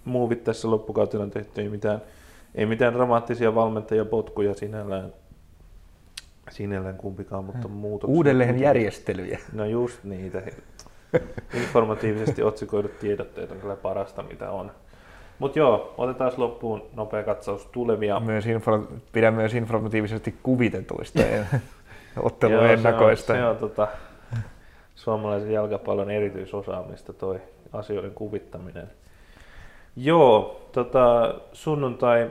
[0.05, 1.61] muuvit tässä loppukautena on tehty.
[1.61, 2.03] Ei mitään,
[2.55, 5.13] ei mitään dramaattisia valmentajapotkuja sinällään,
[6.51, 8.17] sinällään kumpikaan, mutta muutoksia.
[8.17, 9.39] Uudelleen järjestelyjä.
[9.53, 10.43] No just niitä.
[11.55, 14.71] Informatiivisesti otsikoidut tiedotteet on kyllä parasta mitä on.
[15.39, 18.21] Mutta joo, otetaan loppuun nopea katsaus tulevia.
[18.21, 21.23] Myös info, pidän myös informatiivisesti kuvitetuista
[22.23, 23.33] ottelun ennakoista.
[23.33, 23.89] Se on, se on tota,
[24.95, 27.41] suomalaisen jalkapallon erityisosaamista toi
[27.73, 28.91] asioiden kuvittaminen.
[29.97, 32.31] Joo, tota, sunnuntai,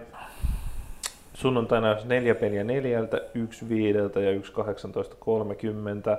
[1.38, 6.18] sunnuntaina olisi neljä peliä neljältä, yksi viideltä ja yksi 18.30.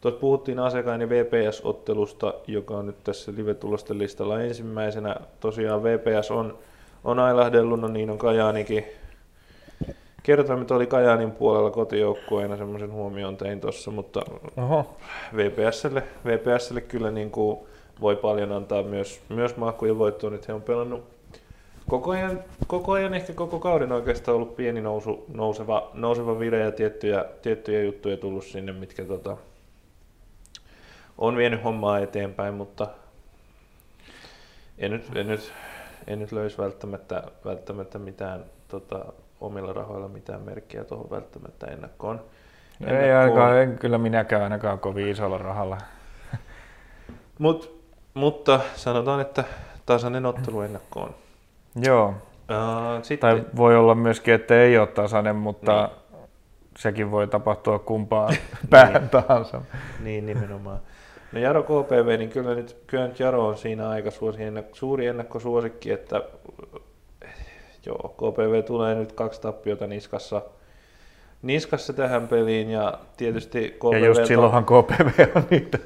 [0.00, 5.16] Tuossa puhuttiin Asekain VPS-ottelusta, joka on nyt tässä live-tulosten listalla ensimmäisenä.
[5.40, 6.58] Tosiaan VPS on,
[7.04, 8.84] on ailahdellut, no niin on Kajaanikin
[10.22, 14.22] kertoimet oli Kajaanin puolella kotijoukkueena, semmoisen huomioon tein tuossa, mutta
[14.56, 14.96] Oho.
[15.36, 17.58] VPSlle, VPSlle kyllä niin kuin
[18.00, 21.17] voi paljon antaa myös, myös mahkuja voittoon, että he on pelannut
[21.88, 26.72] koko ajan, koko ajan ehkä koko kauden oikeastaan ollut pieni nousu, nouseva, nouseva vire ja
[26.72, 29.36] tiettyjä, tiettyjä juttuja tullut sinne, mitkä tota,
[31.18, 32.86] on vienyt hommaa eteenpäin, mutta
[34.78, 35.52] en nyt, en nyt,
[36.06, 39.04] en nyt löisi välttämättä, välttämättä mitään tota,
[39.40, 42.20] omilla rahoilla mitään merkkiä tuohon välttämättä ennakkoon.
[42.86, 45.78] Ei ainakaan, en kyllä minäkään ainakaan kovin isolla rahalla.
[47.38, 47.80] Mut,
[48.14, 49.44] mutta sanotaan, että
[49.86, 51.14] tasainen ottelu ennakkoon.
[51.82, 52.08] Joo.
[52.08, 56.28] Uh, sitten, Tai voi olla myöskin, että ei ole tasainen, mutta niin.
[56.78, 58.34] sekin voi tapahtua kumpaan
[58.70, 59.60] päähän tahansa.
[60.00, 60.80] niin, nimenomaan.
[61.32, 65.06] No Jaro KPV, niin kyllä nyt, kyllä nyt Jaro on siinä aika suosi, ennakko, suuri
[65.06, 66.22] ennakkosuosikki, että
[67.86, 70.42] joo, KPV tulee nyt kaksi tappiota niskassa,
[71.42, 73.92] niskassa tähän peliin ja tietysti KPV...
[73.92, 75.78] Ja just silloinhan KPV on niitä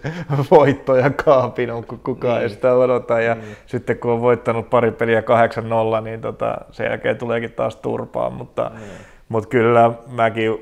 [0.51, 2.43] voittoja kaapinut, kun kukaan niin.
[2.43, 3.21] ei sitä odota.
[3.21, 3.57] Ja niin.
[3.67, 8.33] sitten kun on voittanut pari peliä 8-0, niin tota, sen jälkeen tuleekin taas turpaan.
[8.33, 8.91] Mutta, niin.
[9.29, 10.59] mutta kyllä mäkin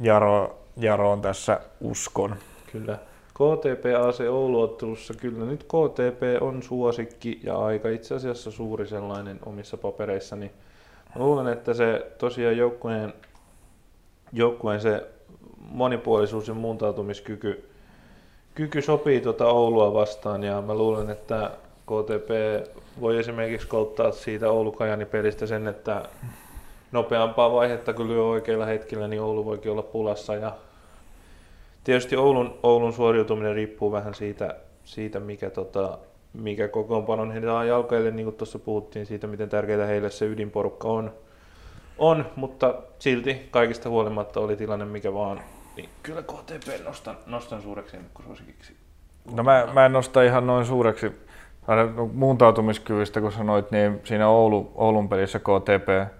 [0.00, 2.36] Jaro, Jaroon tässä uskon.
[2.72, 2.98] Kyllä.
[3.36, 9.76] KTP AC Ouluottelussa kyllä nyt KTP on suosikki ja aika itse asiassa suuri sellainen omissa
[9.76, 10.50] papereissa, niin
[11.14, 13.12] luulen, että se tosiaan joukkueen,
[14.36, 15.06] joukkueen se
[15.58, 17.68] monipuolisuus ja muuntautumiskyky
[18.54, 21.50] kyky sopii tuota Oulua vastaan ja mä luulen, että
[21.82, 22.30] KTP
[23.00, 26.08] voi esimerkiksi kouttaa siitä Oulu-Kajani pelistä sen, että
[26.92, 30.52] nopeampaa vaihetta lyö oikeilla hetkillä, niin Oulu voikin olla pulassa ja
[31.86, 35.98] Tietysti Oulun, Oulun suoriutuminen riippuu vähän siitä, siitä mikä, tota,
[36.32, 40.88] mikä kokoonpanon heillä on jalkoille, niin kuin tuossa puhuttiin siitä, miten tärkeää heille se ydinporukka
[40.88, 41.12] on.
[41.98, 45.40] On, mutta silti kaikista huolimatta oli tilanne mikä vaan,
[45.76, 48.76] niin kyllä KTP nostan, nostan suureksi ennakkosuosikiksi.
[49.32, 51.12] No mä, mä en nosta ihan noin suureksi.
[52.12, 56.12] Muuntautumiskyvystä, kun sanoit, niin siinä Oulu, Oulun pelissä KTP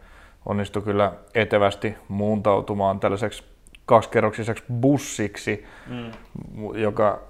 [0.47, 3.45] onnistui kyllä etevästi muuntautumaan tällaiseksi
[3.87, 6.11] kaksikerroksiseksi bussiksi, mm.
[6.75, 7.23] joka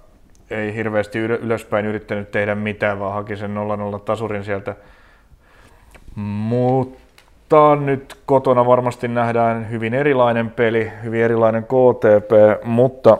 [0.49, 3.55] ei hirveästi ylöspäin yrittänyt tehdä mitään, vaan haki sen
[3.97, 4.75] 0-0 tasurin sieltä.
[6.15, 7.06] Mutta
[7.79, 13.17] nyt kotona varmasti nähdään hyvin erilainen peli, hyvin erilainen KTP, mutta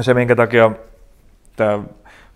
[0.00, 0.70] se minkä takia
[1.56, 1.82] tämä,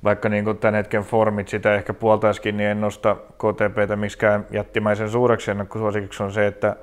[0.05, 5.51] vaikka niin tämän hetken formit sitä ehkä puoltaisikin, niin en nosta KTPtä miksikään jättimäisen suureksi
[5.51, 6.77] ennakkosuosikiksi on se, että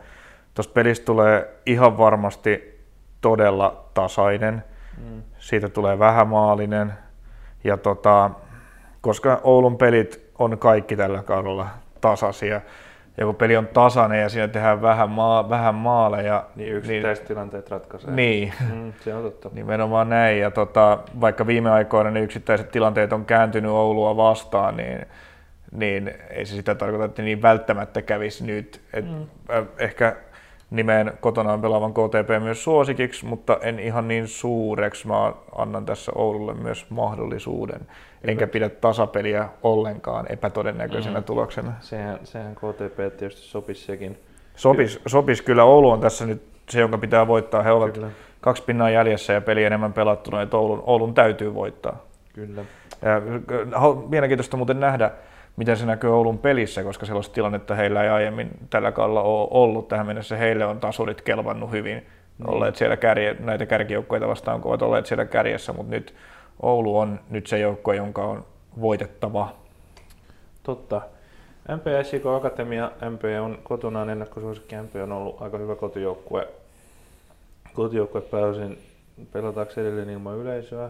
[0.53, 2.81] tuosta pelistä tulee ihan varmasti
[3.21, 4.63] todella tasainen.
[4.97, 5.21] Mm.
[5.39, 6.93] Siitä tulee vähämaalinen.
[7.63, 8.29] Ja tota,
[9.01, 11.67] koska Oulun pelit on kaikki tällä kaudella
[12.01, 12.61] tasaisia,
[13.17, 16.45] ja kun peli on tasainen ja siinä tehdään vähän, maa, vähän maaleja.
[16.55, 18.11] Niin yksittäiset niin, tilanteet ratkaisee.
[18.11, 19.49] Niin, mm, se on totta.
[19.53, 20.39] nimenomaan näin.
[20.39, 25.05] Ja tota, vaikka viime aikoina ne yksittäiset tilanteet on kääntynyt Oulua vastaan, niin,
[25.71, 28.81] niin ei se sitä tarkoita, että niin välttämättä kävisi nyt.
[28.93, 29.25] Et mm.
[29.77, 30.15] Ehkä
[30.71, 35.07] nimeen kotonaan pelaavan KTP myös suosikiksi, mutta en ihan niin suureksi.
[35.07, 37.81] Mä annan tässä Oululle myös mahdollisuuden.
[38.23, 41.23] Enkä pidä tasapeliä ollenkaan epätodennäköisenä mm.
[41.23, 41.73] tuloksena.
[41.79, 44.19] Sehän, sehän KTP tietysti sopisi sekin.
[44.55, 45.63] Sopis, sopis kyllä.
[45.63, 47.63] Oulu on tässä nyt se, jonka pitää voittaa.
[47.63, 48.09] He ovat kyllä.
[48.41, 52.03] kaksi pinnaa jäljessä ja peli enemmän pelattuna, että Oulun, Oulun täytyy voittaa.
[52.33, 52.65] Kyllä.
[53.01, 53.21] Ja,
[54.09, 55.11] mielenkiintoista muuten nähdä,
[55.57, 59.87] miten se näkyy Oulun pelissä, koska sellaista tilannetta heillä ei aiemmin tällä kaudella ole ollut.
[59.87, 61.97] Tähän mennessä heille on tasurit kelvannut hyvin,
[62.37, 62.45] mm.
[62.47, 66.15] olleet siellä kärje, näitä kärkijoukkoita vastaan, kun ovat olleet siellä kärjessä, mutta nyt
[66.61, 68.45] Oulu on nyt se joukko, jonka on
[68.81, 69.55] voitettava.
[70.63, 71.01] Totta.
[71.75, 76.47] MP SJK Akatemia, MP on kotonaan ennakkosuosikki, MP on ollut aika hyvä kotijoukkue.
[77.73, 78.77] Kotijoukkue pääosin
[79.31, 80.89] pelataanko edelleen ilman yleisöä,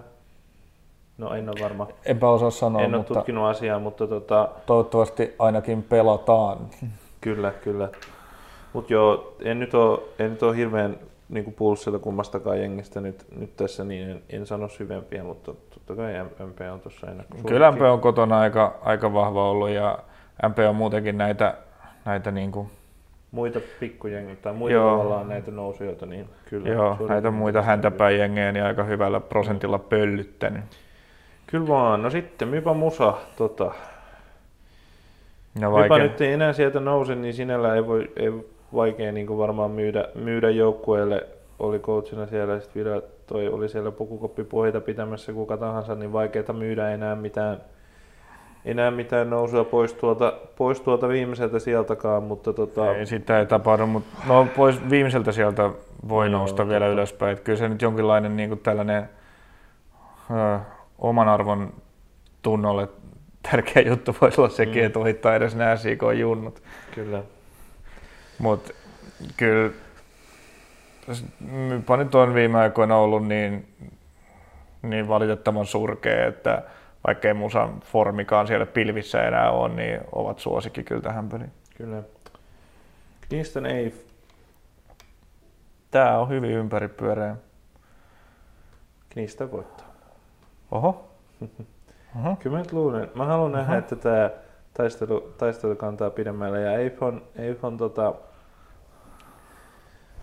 [1.17, 1.87] No en ole varma.
[2.05, 4.49] Enpä osaa sanoa, En ole mutta tutkinut asiaa, mutta tota...
[4.65, 6.57] toivottavasti ainakin pelataan.
[7.21, 7.89] Kyllä, kyllä.
[8.73, 10.97] Mutta joo, en nyt ole, en nyt ole hirveän
[11.29, 16.13] niin pulssilla kummastakaan jengistä nyt, nyt tässä, niin en, en sano syvempiä, mutta totta kai
[16.23, 17.37] MP on tuossa ennakko.
[17.47, 19.99] Kyllä MP on kotona aika, aika vahva ollut ja
[20.49, 21.57] MP on muutenkin näitä,
[22.05, 22.69] näitä niin kuin
[23.31, 24.91] muita pikkujengiä tai muita Joo.
[24.91, 26.69] tavallaan näitä nousijoita, niin kyllä.
[26.69, 30.63] Joo, näitä muita häntäpäin jengejä niin aika hyvällä prosentilla pöllyttänyt.
[31.47, 32.01] Kyllä vaan.
[32.01, 33.71] No sitten, Mypa Musa, tota,
[35.61, 38.31] no Mypa nyt ei enää sieltä nouse, niin sinällä ei, voi, ei
[38.73, 41.27] vaikea niin varmaan myydä, myydä joukkueelle.
[41.59, 46.89] Oli coachina siellä ja sitten toi oli siellä pukukoppipuheita pitämässä kuka tahansa, niin vaikeaa myydä
[46.89, 47.61] enää mitään,
[48.65, 53.45] ei näe mitään nousua pois tuolta, pois tuolta viimeiseltä sieltäkaan, mutta tota, Ei sitä ei
[53.45, 55.69] tapahdu, mutta no pois viimeiseltä sieltä
[56.09, 56.93] voi nousta vielä totta.
[56.93, 57.37] ylöspäin.
[57.43, 59.09] Kyllä se nyt jonkinlainen niin kuin tällainen
[60.31, 60.59] ö,
[60.99, 61.73] oman arvon
[62.41, 62.87] tunnolle
[63.51, 64.85] tärkeä juttu voisi olla sekin, Mm.
[64.85, 66.63] että ohittaa edes nämä SIK-junnut.
[66.95, 67.23] kyllä.
[68.39, 68.73] Mutta
[69.37, 69.71] kyllä
[71.39, 73.67] Mypa nyt on viime aikoina ollut niin,
[74.81, 76.63] niin valitettavan surkea, että
[77.07, 81.51] vaikka ei musan formikaan siellä pilvissä enää ole, niin ovat suosikki kyllä tähän peliin.
[81.77, 82.03] Kyllä.
[83.29, 83.93] Kingston ei
[85.91, 87.35] Tää on hyvin ympäripyöreä.
[89.09, 89.86] Kingston voittaa.
[90.71, 91.09] Oho.
[92.19, 92.35] Oho.
[92.35, 93.11] Kyllä mä nyt luulen.
[93.15, 93.61] Mä haluan Aha.
[93.61, 94.29] nähdä, että tämä
[94.73, 96.61] taistelu, taistelu kantaa pidemmälle.
[96.61, 98.13] Ja Eifon, Eifon tota,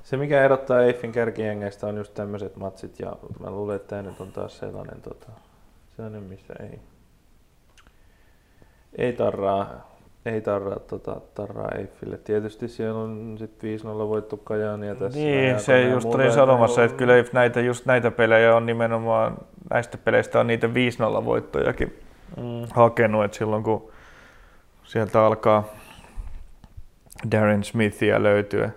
[0.03, 3.01] se mikä erottaa Eiffin kärkijengeistä on just tämmöiset matsit.
[3.01, 5.29] Ja mä luulen, että tämä nyt on taas sellainen, tota,
[5.97, 6.81] sellainen missä ei,
[8.99, 9.94] ei tarraa,
[10.27, 12.19] ei tarraa, tota, tarraa Eiffille.
[12.19, 15.19] Tietysti siellä on sitten 5-0 voittu Kajaania tässä.
[15.19, 19.37] Niin, se jotain just olin sanomassa, että kyllä näitä, just näitä pelejä on nimenomaan,
[19.71, 20.67] näistä peleistä on niitä
[21.21, 21.99] 5-0 voittojakin
[22.37, 23.91] Mm, hakenut, että silloin kun
[24.85, 25.65] sieltä alkaa
[27.33, 28.71] Darren Smithia löytyä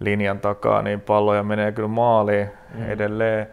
[0.00, 2.90] linjan takaa, niin palloja menee kyllä maaliin Mm.
[2.90, 3.46] edelleen.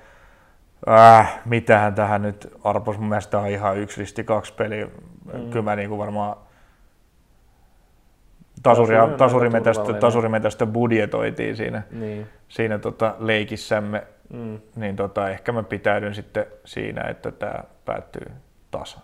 [0.89, 4.86] Äh, mitähän tähän nyt arpos, mun mielestä on ihan yksi listi kaksi peliä.
[5.34, 5.49] Mm.
[5.49, 6.51] Kyllä mä niinku varmaan Tasuri on
[8.64, 12.28] tasuria, tasurimetästä, tasurimetästä budjetoitiin siinä, niin.
[12.47, 14.03] siinä tota leikissämme,
[14.34, 14.59] Mm.
[14.76, 18.26] niin tota, ehkä mä pitäydyn sitten siinä, että tämä päättyy
[18.72, 19.01] tasan.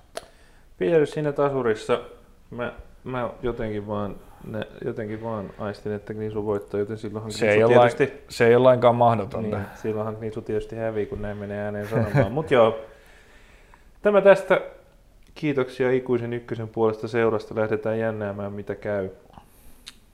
[0.78, 2.00] Pidäty siinä tasurissa.
[2.52, 4.16] Mä, mä jotenkin vaan,
[4.52, 8.48] ne, jotenkin vaan aistin, että Knisu voittaa, joten silloinhan Se Knisu ei, lain, tietysti, se
[8.48, 9.58] ei ole lainkaan mahdotonta.
[9.58, 12.32] niin, silloinhan Knisu tietysti hävii, kun näin menee ääneen sanomaan.
[12.32, 12.80] Mutta joo,
[14.02, 14.62] tämä tästä.
[15.36, 17.56] Kiitoksia ikuisen ykkösen puolesta seurasta.
[17.56, 19.10] Lähdetään jännäämään, mitä käy.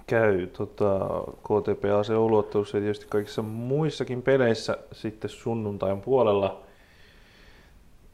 [0.07, 0.99] Käy tota,
[1.43, 6.61] KTP AC Ouluottelussa ja tietysti kaikissa muissakin peleissä sitten sunnuntain puolella.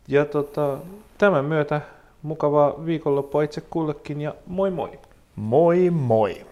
[0.07, 0.77] Ja tota,
[1.17, 1.81] tämän myötä
[2.21, 4.99] mukavaa viikonloppua itse kullekin ja moi moi!
[5.35, 6.45] Moi moi!